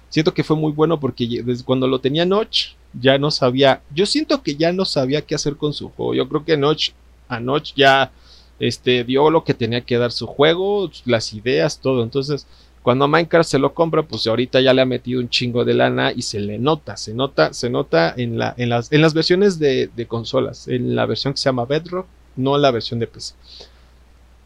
Siento 0.08 0.32
que 0.32 0.44
fue 0.44 0.56
muy 0.56 0.72
bueno 0.72 1.00
porque 1.00 1.42
desde 1.44 1.64
cuando 1.64 1.88
lo 1.88 1.98
tenía 1.98 2.24
Notch, 2.24 2.74
ya 2.98 3.18
no 3.18 3.30
sabía. 3.30 3.82
Yo 3.94 4.06
siento 4.06 4.42
que 4.42 4.54
ya 4.54 4.72
no 4.72 4.84
sabía 4.84 5.22
qué 5.22 5.34
hacer 5.34 5.56
con 5.56 5.72
su 5.74 5.90
juego. 5.90 6.14
Yo 6.14 6.28
creo 6.28 6.44
que 6.44 6.56
Notch, 6.56 6.90
a 7.28 7.40
Notch 7.40 7.74
ya 7.74 8.12
este, 8.58 9.04
dio 9.04 9.30
lo 9.30 9.44
que 9.44 9.54
tenía 9.54 9.82
que 9.82 9.98
dar 9.98 10.12
su 10.12 10.26
juego, 10.26 10.90
las 11.04 11.32
ideas, 11.34 11.80
todo. 11.80 12.02
Entonces, 12.02 12.46
cuando 12.82 13.08
Minecraft 13.08 13.48
se 13.48 13.58
lo 13.58 13.72
compra, 13.72 14.02
pues 14.02 14.26
ahorita 14.26 14.60
ya 14.60 14.74
le 14.74 14.82
ha 14.82 14.86
metido 14.86 15.20
un 15.20 15.30
chingo 15.30 15.64
de 15.64 15.74
lana 15.74 16.12
y 16.12 16.22
se 16.22 16.38
le 16.38 16.58
nota, 16.58 16.96
se 16.96 17.14
nota, 17.14 17.52
se 17.54 17.70
nota 17.70 18.12
en, 18.16 18.38
la, 18.38 18.54
en, 18.58 18.68
las, 18.68 19.14
versiones 19.14 19.58
de, 19.58 20.06
consolas, 20.06 20.68
en 20.68 20.94
la 20.94 21.06
versión 21.06 21.32
que 21.32 21.38
se 21.38 21.44
llama 21.46 21.64
Bedrock, 21.64 22.06
no 22.36 22.58
la 22.58 22.70
versión 22.70 23.00
de 23.00 23.06
PC. 23.06 23.34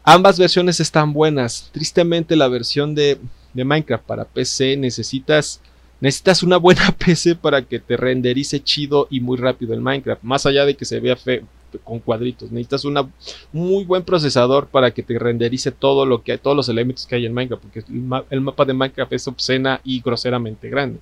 Ambas 0.03 0.39
versiones 0.39 0.79
están 0.79 1.11
buenas. 1.11 1.69
Tristemente 1.73 2.35
la 2.35 2.47
versión 2.47 2.95
de, 2.95 3.19
de 3.53 3.65
Minecraft 3.65 4.05
para 4.05 4.23
PC 4.25 4.77
necesitas 4.77 5.61
necesitas 6.01 6.43
una 6.43 6.57
buena 6.57 6.91
PC 6.97 7.35
para 7.35 7.61
que 7.61 7.79
te 7.79 7.97
renderice 7.97 8.63
chido 8.63 9.07
y 9.09 9.19
muy 9.19 9.37
rápido 9.37 9.73
el 9.73 9.81
Minecraft. 9.81 10.23
Más 10.23 10.45
allá 10.45 10.65
de 10.65 10.75
que 10.75 10.85
se 10.85 10.99
vea 10.99 11.15
feo, 11.15 11.43
con 11.77 11.99
cuadritos. 11.99 12.51
Necesitas 12.51 12.85
un 12.85 13.11
muy 13.51 13.83
buen 13.83 14.03
procesador 14.03 14.67
para 14.67 14.91
que 14.91 15.03
te 15.03 15.17
renderice 15.19 15.71
todo 15.71 16.05
lo 16.05 16.23
que 16.23 16.37
todos 16.37 16.55
los 16.55 16.69
elementos 16.69 17.05
que 17.05 17.15
hay 17.15 17.25
en 17.25 17.33
Minecraft, 17.33 17.63
porque 17.63 17.83
el, 18.29 18.41
mapa 18.41 18.65
de 18.65 18.73
Minecraft 18.73 19.13
es 19.13 19.27
obscena 19.27 19.81
y 19.83 20.01
groseramente 20.01 20.69
grande. 20.69 20.99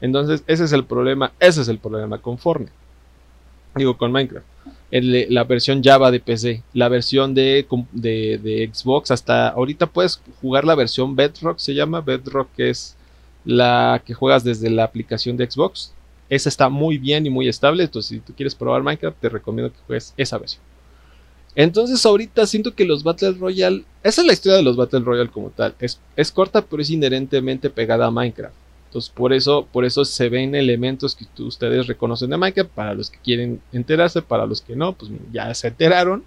Entonces, 0.00 0.42
ese 0.46 0.64
es 0.64 0.72
el 0.72 0.84
problema, 0.84 1.32
ese 1.40 1.62
es 1.62 1.68
el 1.68 1.78
problema 1.78 2.18
con 2.18 2.38
Fortnite. 2.38 2.72
Digo, 3.74 3.96
con 3.96 4.12
Minecraft. 4.12 4.46
la 4.90 5.44
versión 5.44 5.82
Java 5.82 6.10
de 6.10 6.20
PC, 6.20 6.62
la 6.72 6.88
versión 6.88 7.34
de, 7.34 7.66
de, 7.92 8.38
de, 8.38 8.70
Xbox, 8.72 9.10
hasta 9.10 9.48
ahorita 9.48 9.86
puedes 9.86 10.20
jugar 10.40 10.64
la 10.64 10.74
versión 10.74 11.14
Bedrock, 11.16 11.58
se 11.58 11.74
llama 11.74 12.00
Bedrock, 12.00 12.48
que 12.56 12.70
es 12.70 12.96
la 13.44 14.02
que 14.04 14.14
juegas 14.14 14.44
desde 14.44 14.70
la 14.70 14.84
aplicación 14.84 15.36
de 15.36 15.50
Xbox. 15.50 15.92
Esa 16.28 16.48
está 16.48 16.68
muy 16.68 16.98
bien 16.98 17.26
y 17.26 17.30
muy 17.30 17.48
estable. 17.48 17.84
Entonces, 17.84 18.08
si 18.08 18.20
tú 18.20 18.32
quieres 18.34 18.54
probar 18.54 18.82
Minecraft, 18.82 19.18
te 19.20 19.28
recomiendo 19.28 19.72
que 19.72 19.78
juegues 19.86 20.14
esa 20.16 20.38
versión. 20.38 20.62
Entonces 21.56 22.04
ahorita 22.04 22.46
siento 22.46 22.74
que 22.74 22.84
los 22.84 23.02
Battle 23.02 23.32
Royale, 23.32 23.84
esa 24.02 24.20
es 24.20 24.26
la 24.26 24.34
historia 24.34 24.58
de 24.58 24.62
los 24.62 24.76
Battle 24.76 25.00
Royale 25.00 25.30
como 25.30 25.48
tal, 25.48 25.74
es, 25.80 25.98
es 26.14 26.30
corta 26.30 26.60
pero 26.60 26.82
es 26.82 26.90
inherentemente 26.90 27.70
pegada 27.70 28.06
a 28.06 28.10
Minecraft. 28.10 28.54
Entonces 28.88 29.10
por 29.10 29.32
eso, 29.32 29.66
por 29.72 29.86
eso 29.86 30.04
se 30.04 30.28
ven 30.28 30.54
elementos 30.54 31.16
que 31.16 31.42
ustedes 31.42 31.86
reconocen 31.86 32.28
de 32.28 32.36
Minecraft, 32.36 32.70
para 32.70 32.92
los 32.92 33.10
que 33.10 33.18
quieren 33.24 33.62
enterarse, 33.72 34.20
para 34.20 34.44
los 34.44 34.60
que 34.60 34.76
no, 34.76 34.92
pues 34.92 35.10
ya 35.32 35.52
se 35.54 35.68
enteraron. 35.68 36.24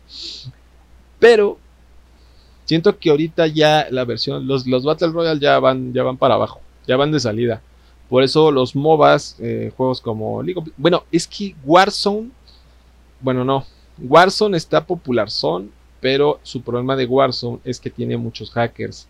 Pero 1.19 1.59
siento 2.65 2.97
que 2.97 3.11
ahorita 3.11 3.45
ya 3.45 3.87
la 3.91 4.05
versión, 4.05 4.47
los, 4.47 4.65
los 4.65 4.83
Battle 4.83 5.09
Royale 5.09 5.39
ya 5.39 5.59
van, 5.59 5.93
ya 5.93 6.01
van 6.01 6.17
para 6.17 6.33
abajo, 6.35 6.59
ya 6.87 6.97
van 6.97 7.11
de 7.11 7.19
salida. 7.19 7.61
Por 8.09 8.23
eso 8.23 8.51
los 8.51 8.75
MOBAs, 8.75 9.35
eh, 9.39 9.71
juegos 9.77 10.01
como 10.01 10.41
League. 10.41 10.61
Bueno, 10.77 11.03
es 11.11 11.27
que 11.27 11.55
Warzone, 11.63 12.31
bueno 13.21 13.45
no, 13.45 13.65
Warzone 13.99 14.57
está 14.57 14.85
popular 14.85 15.29
son, 15.29 15.71
pero 16.01 16.39
su 16.43 16.61
problema 16.61 16.95
de 16.95 17.05
Warzone 17.05 17.59
es 17.63 17.79
que 17.79 17.89
tiene 17.89 18.17
muchos 18.17 18.51
hackers. 18.51 19.07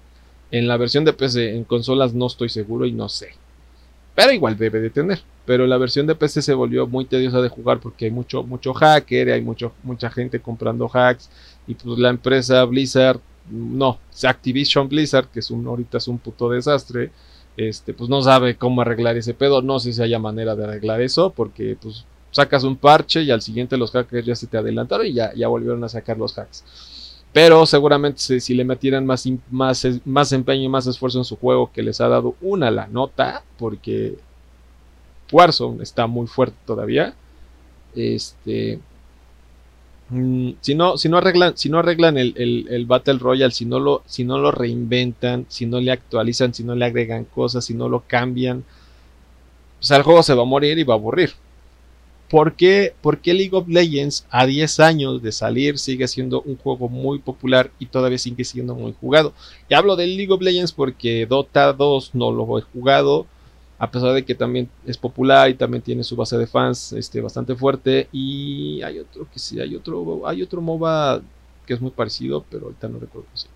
En 0.51 0.67
la 0.67 0.77
versión 0.77 1.05
de 1.05 1.13
PC, 1.13 1.55
en 1.55 1.63
consolas 1.63 2.13
no 2.13 2.27
estoy 2.27 2.49
seguro 2.49 2.85
y 2.85 2.91
no 2.91 3.07
sé. 3.07 3.29
Pero 4.15 4.33
igual 4.33 4.57
debe 4.57 4.81
de 4.81 4.89
tener. 4.89 5.21
Pero 5.45 5.65
la 5.65 5.77
versión 5.77 6.05
de 6.05 6.15
PC 6.15 6.41
se 6.41 6.53
volvió 6.53 6.85
muy 6.87 7.05
tediosa 7.05 7.41
de 7.41 7.49
jugar 7.49 7.79
porque 7.79 8.05
hay 8.05 8.11
mucho, 8.11 8.43
mucho 8.43 8.73
hacker, 8.73 9.31
hay 9.31 9.41
mucho, 9.41 9.71
mucha 9.83 10.09
gente 10.09 10.39
comprando 10.39 10.89
hacks. 10.91 11.29
Y 11.67 11.75
pues 11.75 11.97
la 11.97 12.09
empresa 12.09 12.63
Blizzard, 12.65 13.19
no, 13.49 13.97
Activision 14.23 14.89
Blizzard, 14.89 15.27
que 15.27 15.39
es 15.39 15.49
un, 15.49 15.65
ahorita 15.65 15.99
es 15.99 16.07
un 16.07 16.17
puto 16.17 16.49
desastre. 16.49 17.11
Este, 17.59 17.93
pues 17.93 18.09
no 18.09 18.21
sabe 18.21 18.55
cómo 18.55 18.81
arreglar 18.81 19.17
ese 19.17 19.33
pedo. 19.33 19.61
No 19.61 19.79
sé 19.79 19.91
si 19.91 20.01
haya 20.01 20.17
manera 20.17 20.55
de 20.55 20.63
arreglar 20.63 21.01
eso. 21.01 21.31
Porque 21.31 21.77
pues 21.79 22.05
sacas 22.31 22.63
un 22.63 22.77
parche 22.77 23.23
y 23.23 23.31
al 23.31 23.41
siguiente 23.41 23.75
los 23.75 23.91
hackers 23.91 24.25
ya 24.25 24.35
se 24.35 24.47
te 24.47 24.57
adelantaron 24.57 25.05
y 25.05 25.13
ya, 25.13 25.33
ya 25.33 25.49
volvieron 25.49 25.83
a 25.83 25.89
sacar 25.89 26.17
los 26.17 26.37
hacks. 26.37 26.63
Pero 27.33 27.65
seguramente 27.65 28.39
si, 28.39 28.53
le 28.53 28.63
metieran 28.63 29.05
más, 29.05 29.27
más, 29.51 29.85
más 30.05 30.31
empeño 30.31 30.63
y 30.63 30.69
más 30.69 30.87
esfuerzo 30.87 31.17
en 31.17 31.25
su 31.25 31.35
juego 31.35 31.69
que 31.71 31.83
les 31.83 31.99
ha 31.99 32.07
dado 32.07 32.35
una 32.41 32.71
la 32.71 32.87
nota, 32.87 33.43
porque 33.57 34.17
Warzone 35.31 35.83
está 35.83 36.07
muy 36.07 36.27
fuerte 36.27 36.57
todavía. 36.65 37.13
Este. 37.93 38.79
Mm, 40.09 40.53
si 40.61 40.75
no, 40.75 40.97
si 40.97 41.07
no 41.07 41.17
arreglan, 41.17 41.55
si 41.57 41.69
no 41.69 41.79
arreglan 41.79 42.17
el, 42.17 42.33
el, 42.35 42.85
Battle 42.87 43.19
Royale, 43.19 43.51
si 43.51 43.65
no, 43.65 43.79
lo, 43.79 44.03
si 44.07 44.23
no 44.23 44.39
lo 44.39 44.51
reinventan, 44.51 45.45
si 45.49 45.65
no 45.67 45.79
le 45.79 45.91
actualizan, 45.91 46.53
si 46.53 46.63
no 46.63 46.75
le 46.75 46.85
agregan 46.85 47.25
cosas, 47.25 47.65
si 47.65 47.75
no 47.75 47.87
lo 47.89 48.03
cambian, 48.07 48.63
pues 49.79 49.91
el 49.91 50.03
juego 50.03 50.23
se 50.23 50.33
va 50.33 50.41
a 50.43 50.45
morir 50.45 50.79
y 50.79 50.83
va 50.83 50.95
a 50.95 50.97
aburrir. 50.97 51.33
¿Por 52.29 52.53
qué, 52.53 52.93
League 53.23 53.49
of 53.53 53.67
Legends 53.67 54.25
a 54.29 54.45
10 54.45 54.79
años 54.81 55.21
de 55.21 55.31
salir 55.31 55.79
sigue 55.79 56.07
siendo 56.07 56.41
un 56.41 56.57
juego 56.57 56.87
muy 56.87 57.17
popular 57.17 57.71
y 57.79 57.87
todavía 57.87 58.19
sigue 58.19 58.43
siendo 58.43 58.75
muy 58.75 58.93
jugado? 58.99 59.33
Y 59.67 59.73
hablo 59.73 59.95
de 59.95 60.05
League 60.05 60.31
of 60.31 60.41
Legends 60.41 60.71
porque 60.71 61.25
Dota 61.25 61.73
2 61.73 62.11
no 62.13 62.31
lo 62.31 62.59
he 62.59 62.61
jugado, 62.61 63.25
a 63.79 63.89
pesar 63.89 64.13
de 64.13 64.25
que 64.25 64.35
también 64.35 64.69
es 64.85 64.97
popular 64.97 65.49
y 65.49 65.55
también 65.55 65.81
tiene 65.81 66.03
su 66.03 66.15
base 66.15 66.37
de 66.37 66.45
fans 66.45 66.93
este, 66.93 67.21
bastante 67.21 67.55
fuerte. 67.55 68.07
Y 68.11 68.81
hay 68.81 68.99
otro 68.99 69.27
que 69.31 69.39
sí, 69.39 69.59
hay 69.59 69.75
otro, 69.75 70.27
hay 70.27 70.43
otro 70.43 70.61
MOBA 70.61 71.21
que 71.65 71.73
es 71.73 71.81
muy 71.81 71.91
parecido, 71.91 72.45
pero 72.49 72.65
ahorita 72.65 72.87
no 72.89 72.99
recuerdo 72.99 73.27
si. 73.33 73.47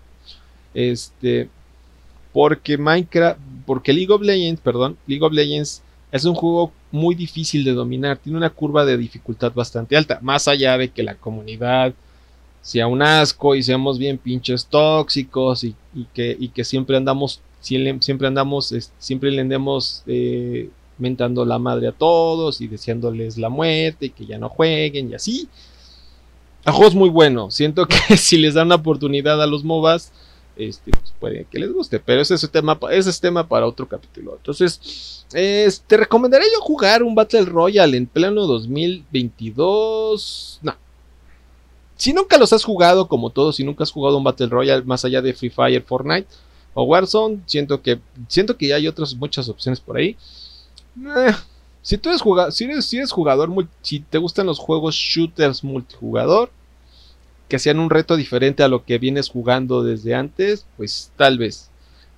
Este, 0.72 1.48
porque 2.32 2.76
Minecraft, 2.78 3.38
porque 3.66 3.92
League 3.92 4.12
of 4.12 4.22
Legends, 4.22 4.60
perdón, 4.60 4.96
League 5.06 5.24
of 5.24 5.32
Legends 5.32 5.82
es 6.10 6.24
un 6.24 6.34
juego 6.34 6.72
muy 6.90 7.14
difícil 7.14 7.64
de 7.64 7.72
dominar, 7.72 8.18
tiene 8.18 8.38
una 8.38 8.50
curva 8.50 8.84
de 8.84 8.96
dificultad 8.96 9.52
bastante 9.52 9.96
alta, 9.96 10.20
más 10.22 10.48
allá 10.48 10.78
de 10.78 10.88
que 10.88 11.02
la 11.02 11.16
comunidad 11.16 11.92
sea 12.62 12.86
un 12.86 13.02
asco 13.02 13.54
y 13.54 13.62
seamos 13.62 13.98
bien 13.98 14.16
pinches 14.16 14.64
tóxicos 14.66 15.64
y, 15.64 15.74
que, 16.14 16.50
que, 16.54 16.64
siempre 16.64 16.96
andamos, 16.96 17.40
siempre 17.64 18.28
andamos, 18.28 18.74
siempre 18.98 19.30
le 19.30 19.40
andemos 19.40 20.02
eh, 20.06 20.68
mentando 20.98 21.44
la 21.44 21.58
madre 21.58 21.88
a 21.88 21.92
todos 21.92 22.60
y 22.60 22.68
deseándoles 22.68 23.38
la 23.38 23.48
muerte 23.48 24.06
y 24.06 24.10
que 24.10 24.26
ya 24.26 24.38
no 24.38 24.48
jueguen 24.48 25.10
y 25.10 25.14
así. 25.14 25.48
Juego 26.64 26.86
es 26.86 26.94
muy 26.94 27.10
bueno, 27.10 27.50
siento 27.50 27.86
que 27.86 27.96
si 28.16 28.38
les 28.38 28.54
dan 28.54 28.68
una 28.68 28.76
oportunidad 28.76 29.42
a 29.42 29.46
los 29.46 29.64
MOBAs, 29.64 30.12
este, 30.56 30.92
pues 30.92 31.12
puede 31.18 31.46
que 31.50 31.58
les 31.58 31.72
guste, 31.72 31.98
pero 32.00 32.22
ese 32.22 32.34
es, 32.34 32.50
tema, 32.50 32.78
ese 32.90 33.10
es 33.10 33.20
tema 33.20 33.48
para 33.48 33.66
otro 33.66 33.88
capítulo. 33.88 34.36
Entonces, 34.36 35.24
te 35.28 35.96
recomendaría 35.96 36.48
yo 36.52 36.60
jugar 36.60 37.02
un 37.02 37.14
Battle 37.14 37.44
Royale 37.44 37.96
en 37.96 38.06
pleno 38.06 38.46
2022. 38.46 40.60
No. 40.62 40.74
Si 41.96 42.12
nunca 42.12 42.38
los 42.38 42.52
has 42.52 42.64
jugado, 42.64 43.08
como 43.08 43.30
todos, 43.30 43.56
si 43.56 43.64
nunca 43.64 43.84
has 43.84 43.90
jugado 43.90 44.16
un 44.16 44.24
Battle 44.24 44.46
Royale 44.46 44.84
más 44.84 45.04
allá 45.04 45.20
de 45.20 45.34
Free 45.34 45.50
Fire, 45.50 45.82
Fortnite 45.82 46.28
o 46.74 46.82
Warzone, 46.84 47.40
siento 47.46 47.80
que, 47.80 48.00
siento 48.28 48.56
que 48.56 48.68
ya 48.68 48.76
hay 48.76 48.88
otras 48.88 49.14
muchas 49.14 49.48
opciones 49.48 49.80
por 49.80 49.96
ahí. 49.96 50.16
Eh, 50.98 51.32
si 51.82 51.98
tú 51.98 52.08
eres 52.08 52.20
jugador, 52.20 52.52
si 52.52 52.64
eres, 52.64 52.84
si 52.84 52.96
eres 52.98 53.12
jugador, 53.12 53.50
si 53.82 54.00
te 54.00 54.18
gustan 54.18 54.46
los 54.46 54.58
juegos 54.58 54.94
shooters 54.94 55.62
multijugador, 55.64 56.50
que 57.48 57.58
sean 57.58 57.78
un 57.78 57.90
reto 57.90 58.16
diferente 58.16 58.62
a 58.62 58.68
lo 58.68 58.84
que 58.84 58.98
vienes 58.98 59.28
jugando 59.28 59.82
desde 59.82 60.14
antes, 60.14 60.66
pues 60.76 61.12
tal 61.16 61.38
vez. 61.38 61.70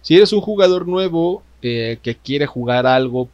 Si 0.03 0.16
eres 0.16 0.33
un 0.33 0.40
jugador 0.40 0.87
nuevo 0.87 1.42
eh, 1.62 1.99
que 2.03 2.14
quiere 2.14 2.47
jugar 2.47 2.87
algo, 2.87 3.29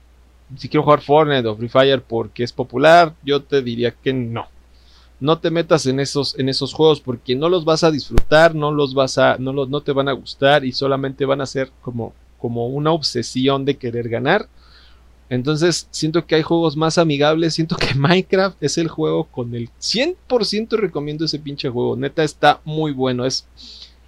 si 0.57 0.69
quiero 0.69 0.85
jugar 0.85 1.03
Fortnite 1.03 1.47
o 1.47 1.57
Free 1.57 1.69
Fire 1.69 2.03
porque 2.03 2.45
es 2.45 2.53
popular, 2.53 3.15
yo 3.23 3.43
te 3.43 3.63
diría 3.63 3.93
que 3.93 4.13
no. 4.13 4.49
No 5.23 5.39
te 5.39 5.51
metas 5.51 5.87
en 5.87 6.01
esos, 6.01 6.39
en 6.39 6.49
esos 6.49 6.75
juegos 6.75 7.01
porque 7.01 7.35
no 7.35 7.49
los 7.49 7.65
vas 7.65 7.85
a 7.85 7.91
disfrutar, 7.91 8.55
no 8.55 8.73
los 8.73 8.93
vas 8.93 9.17
a, 9.19 9.37
no, 9.39 9.53
no 9.53 9.81
te 9.81 9.93
van 9.93 10.09
a 10.09 10.13
gustar 10.13 10.65
y 10.65 10.73
solamente 10.73 11.25
van 11.25 11.41
a 11.41 11.47
ser 11.47 11.71
como, 11.81 12.13
como 12.39 12.67
una 12.67 12.93
obsesión 12.93 13.65
de 13.65 13.77
querer 13.77 14.09
ganar 14.09 14.49
entonces 15.33 15.89
siento 15.91 16.27
que 16.27 16.35
hay 16.35 16.43
juegos 16.43 16.77
más 16.77 16.99
amigables. 16.99 17.55
Siento 17.55 17.77
que 17.77 17.95
Minecraft 17.97 18.63
es 18.63 18.77
el 18.77 18.89
juego 18.89 19.25
con 19.25 19.55
el 19.55 19.71
100% 19.81 20.77
recomiendo 20.77 21.25
ese 21.25 21.39
pinche 21.39 21.71
juego. 21.71 21.97
Neta 21.97 22.23
está 22.23 22.61
muy 22.67 22.93
bueno. 22.93 23.25
Es 23.25 23.47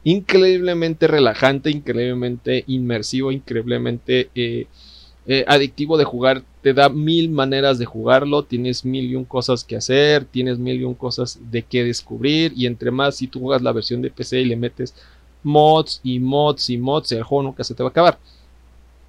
increíblemente 0.03 1.07
relajante, 1.07 1.70
increíblemente 1.70 2.64
inmersivo, 2.66 3.33
increíblemente 3.33 4.29
eh, 4.35 4.66
eh, 5.26 5.44
adictivo 5.46 5.96
de 5.96 6.04
jugar. 6.04 6.42
Te 6.62 6.74
da 6.74 6.88
mil 6.88 7.30
maneras 7.30 7.78
de 7.78 7.84
jugarlo. 7.84 8.44
Tienes 8.44 8.84
mil 8.84 9.04
y 9.10 9.14
un 9.14 9.24
cosas 9.24 9.64
que 9.64 9.76
hacer. 9.76 10.24
Tienes 10.24 10.58
mil 10.58 10.80
y 10.80 10.84
un 10.84 10.94
cosas 10.94 11.38
de 11.50 11.62
que 11.62 11.84
descubrir. 11.84 12.52
Y 12.56 12.66
entre 12.66 12.90
más 12.90 13.16
si 13.16 13.26
tú 13.26 13.40
juegas 13.40 13.62
la 13.62 13.72
versión 13.72 14.02
de 14.02 14.10
PC 14.10 14.40
y 14.40 14.46
le 14.46 14.56
metes 14.56 14.94
mods 15.42 16.00
y 16.02 16.18
mods 16.20 16.70
y 16.70 16.78
mods, 16.78 17.12
el 17.12 17.22
juego 17.22 17.42
nunca 17.42 17.64
se 17.64 17.74
te 17.74 17.82
va 17.82 17.88
a 17.88 17.90
acabar 17.90 18.18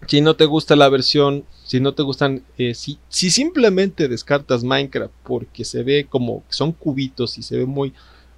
si 0.07 0.21
no 0.21 0.35
te 0.35 0.45
gusta 0.45 0.75
la 0.75 0.89
versión, 0.89 1.45
si 1.63 1.79
no 1.79 1.93
te 1.93 2.03
gustan, 2.03 2.43
eh, 2.57 2.73
si, 2.73 2.99
si, 3.09 3.31
simplemente 3.31 4.07
descartas 4.07 4.63
Minecraft 4.63 5.13
porque 5.23 5.65
se 5.65 5.83
ve 5.83 6.05
como 6.09 6.43
son 6.49 6.71
cubitos 6.71 7.37
y 7.37 7.43
se 7.43 7.57
ve 7.57 7.65
muy, 7.65 7.93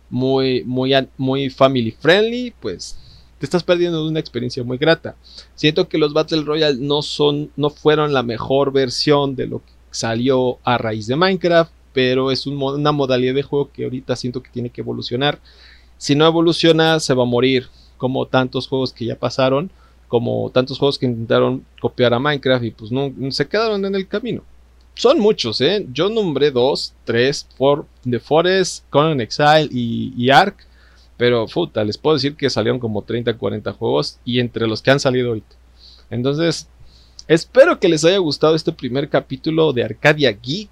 muy, 0.10 0.64
muy, 0.64 0.94
muy 1.18 1.50
family 1.50 1.92
friendly, 1.92 2.54
pues 2.60 2.98
te 3.40 3.46
estás 3.46 3.64
perdiendo 3.64 4.06
una 4.08 4.20
experiencia 4.20 4.64
muy 4.64 4.78
grata. 4.78 5.16
Siento 5.56 5.88
que 5.88 5.98
los 5.98 6.14
Battle 6.14 6.42
Royale 6.42 6.78
no 6.80 7.02
son, 7.02 7.52
no 7.56 7.70
fueron 7.70 8.14
la 8.14 8.24
mejor 8.24 8.72
versión 8.72 9.36
de 9.36 9.48
lo 9.48 9.60
que 9.60 9.72
salió 9.92 10.60
a 10.64 10.78
raíz 10.78 11.08
de 11.08 11.16
Minecraft, 11.16 11.72
pero 11.94 12.32
es 12.32 12.46
una 12.48 12.92
modalidad 12.92 13.34
de 13.34 13.44
juego 13.44 13.72
que 13.72 13.84
ahorita 13.84 14.16
siento 14.16 14.44
que 14.44 14.52
tiene 14.52 14.70
que 14.70 14.82
evolucionar. 14.82 15.40
Si 15.98 16.16
no 16.16 16.28
evoluciona, 16.28 17.00
se 17.00 17.14
va 17.14 17.24
a 17.24 17.28
morir, 17.28 17.68
como 17.98 18.28
tantos 18.28 18.68
juegos 18.68 18.94
que 18.94 19.06
ya 19.06 19.16
pasaron 19.16 19.72
como 20.08 20.50
tantos 20.52 20.78
juegos 20.78 20.98
que 20.98 21.06
intentaron 21.06 21.66
copiar 21.82 22.14
a 22.14 22.20
Minecraft 22.20 22.64
y 22.64 22.72
pues 22.72 22.92
no, 22.92 23.12
se 23.32 23.48
quedaron 23.48 23.84
en 23.86 23.96
el 23.96 24.08
camino. 24.08 24.44
Son 24.96 25.20
muchos, 25.20 25.62
¿eh? 25.62 25.86
Yo 25.94 26.10
nombré 26.10 26.50
dos, 26.50 26.94
tres, 27.06 27.48
for, 27.56 27.86
The 28.10 28.20
Forest, 28.20 28.86
Conan 28.90 29.22
Exile 29.22 29.70
y 29.72 30.30
Ark. 30.30 30.66
Pero, 31.18 31.48
puta, 31.48 31.84
les 31.84 31.98
puedo 31.98 32.16
decir 32.16 32.36
que 32.36 32.50
salieron 32.50 32.80
como 32.80 33.02
30, 33.02 33.34
40 33.34 33.74
juegos 33.74 34.20
y 34.24 34.40
entre 34.40 34.68
los 34.68 34.82
que 34.82 34.92
han 34.92 35.00
salido 35.00 35.30
ahorita. 35.30 35.56
Entonces, 36.12 36.68
espero 37.28 37.80
que 37.80 37.90
les 37.90 38.06
haya 38.06 38.20
gustado 38.20 38.56
este 38.56 38.72
primer 38.72 39.10
capítulo 39.10 39.74
de 39.74 39.84
Arcadia 39.84 40.32
Geek. 40.32 40.70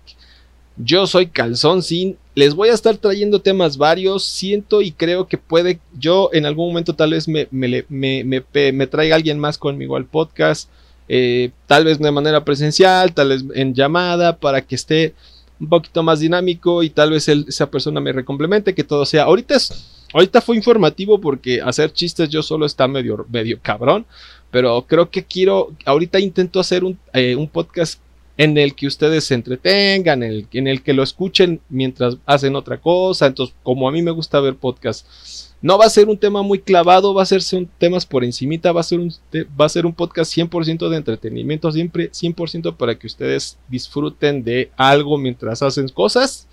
Yo 0.78 1.08
soy 1.08 1.28
Calzón 1.28 1.82
Sin. 1.82 2.18
Les 2.36 2.54
voy 2.54 2.70
a 2.70 2.74
estar 2.74 2.96
trayendo 2.98 3.42
temas 3.42 3.78
varios. 3.78 4.24
Siento 4.26 4.82
y 4.82 4.92
creo 4.92 5.28
que 5.28 5.38
puede. 5.38 5.80
Yo 5.98 6.30
en 6.32 6.46
algún 6.46 6.68
momento 6.68 6.94
tal 6.94 7.12
vez 7.12 7.28
me, 7.28 7.48
me, 7.50 7.86
me, 7.90 8.88
traiga 8.88 9.16
alguien 9.16 9.40
más 9.40 9.58
conmigo 9.58 9.96
al 9.96 10.06
podcast. 10.06 10.70
Eh, 11.08 11.52
tal 11.66 11.86
vez 11.86 11.98
de 12.00 12.12
manera 12.12 12.44
presencial, 12.44 13.14
tal 13.14 13.30
vez 13.30 13.46
en 13.54 13.74
llamada, 13.74 14.38
para 14.38 14.62
que 14.62 14.76
esté 14.76 15.14
un 15.60 15.70
poquito 15.70 16.04
más 16.04 16.20
dinámico 16.20 16.84
y 16.84 16.90
tal 16.90 17.12
vez 17.12 17.28
esa 17.28 17.70
persona 17.70 18.00
me 18.02 18.12
recomplemente, 18.12 18.76
que 18.76 18.84
todo 18.84 19.06
sea. 19.06 19.24
Ahorita, 19.24 19.56
es, 19.56 20.06
ahorita 20.14 20.42
fue 20.42 20.56
informativo 20.56 21.20
porque 21.20 21.62
hacer 21.62 21.94
chistes 21.94 22.30
yo 22.30 22.44
solo 22.44 22.66
está 22.66 22.88
medio, 22.88 23.26
medio 23.30 23.60
cabrón, 23.62 24.06
pero 24.52 24.86
creo 24.88 25.10
que 25.10 25.24
quiero, 25.24 25.74
ahorita 25.86 26.20
intento 26.20 26.60
hacer 26.60 26.84
un, 26.84 26.98
eh, 27.14 27.36
un 27.36 27.48
podcast 27.48 28.00
en 28.38 28.58
el 28.58 28.76
que 28.76 28.88
ustedes 28.88 29.24
se 29.24 29.34
entretengan, 29.34 30.24
en 30.24 30.32
el, 30.32 30.48
en 30.52 30.68
el 30.68 30.82
que 30.82 30.94
lo 30.94 31.04
escuchen 31.04 31.62
mientras 31.70 32.18
hacen 32.26 32.56
otra 32.56 32.80
cosa. 32.80 33.28
Entonces, 33.28 33.56
como 33.64 33.88
a 33.88 33.92
mí 33.92 34.02
me 34.02 34.12
gusta 34.12 34.40
ver 34.40 34.56
podcasts, 34.56 35.56
no 35.62 35.78
va 35.78 35.86
a 35.86 35.90
ser 35.90 36.10
un 36.10 36.18
tema 36.18 36.42
muy 36.42 36.60
clavado, 36.60 37.14
va 37.14 37.24
a 37.24 37.26
ser 37.26 37.42
un 37.54 37.68
temas 37.78 38.06
por 38.06 38.24
encimita, 38.24 38.72
va 38.72 38.82
a 38.82 38.84
ser 38.84 39.00
un, 39.00 39.12
va 39.60 39.66
a 39.66 39.70
ser 39.70 39.86
un 39.86 39.94
podcast 39.94 40.36
100% 40.36 40.90
de 40.90 40.98
entretenimiento, 40.98 41.72
siempre 41.72 42.12
100% 42.12 42.76
para 42.76 43.00
que 43.00 43.08
ustedes 43.08 43.58
disfruten 43.68 44.44
de 44.44 44.70
algo 44.76 45.18
mientras 45.18 45.62
hacen 45.62 45.88
cosas. 45.90 46.48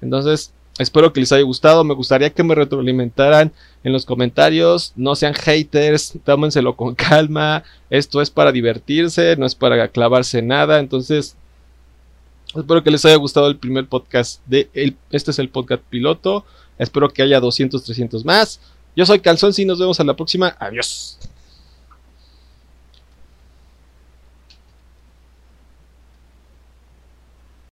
Entonces, 0.00 0.52
espero 0.78 1.12
que 1.12 1.20
les 1.20 1.32
haya 1.32 1.42
gustado. 1.42 1.84
Me 1.84 1.94
gustaría 1.94 2.30
que 2.30 2.42
me 2.42 2.54
retroalimentaran 2.54 3.52
en 3.82 3.92
los 3.92 4.04
comentarios. 4.04 4.92
No 4.96 5.14
sean 5.14 5.34
haters, 5.34 6.14
tómenselo 6.24 6.76
con 6.76 6.94
calma. 6.94 7.64
Esto 7.90 8.20
es 8.20 8.30
para 8.30 8.52
divertirse, 8.52 9.36
no 9.36 9.46
es 9.46 9.54
para 9.54 9.88
clavarse 9.88 10.42
nada. 10.42 10.78
Entonces, 10.78 11.36
espero 12.54 12.82
que 12.82 12.90
les 12.90 13.04
haya 13.04 13.16
gustado 13.16 13.48
el 13.48 13.56
primer 13.56 13.86
podcast 13.86 14.40
de 14.46 14.68
este 15.10 15.30
es 15.30 15.38
el 15.38 15.48
podcast 15.48 15.82
piloto. 15.88 16.44
Espero 16.78 17.08
que 17.08 17.22
haya 17.22 17.40
200, 17.40 17.82
300 17.82 18.24
más. 18.24 18.60
Yo 18.96 19.06
soy 19.06 19.20
Calzón, 19.20 19.52
y 19.56 19.64
nos 19.64 19.78
vemos 19.78 19.98
a 20.00 20.04
la 20.04 20.14
próxima. 20.14 20.56
Adiós. 20.58 21.18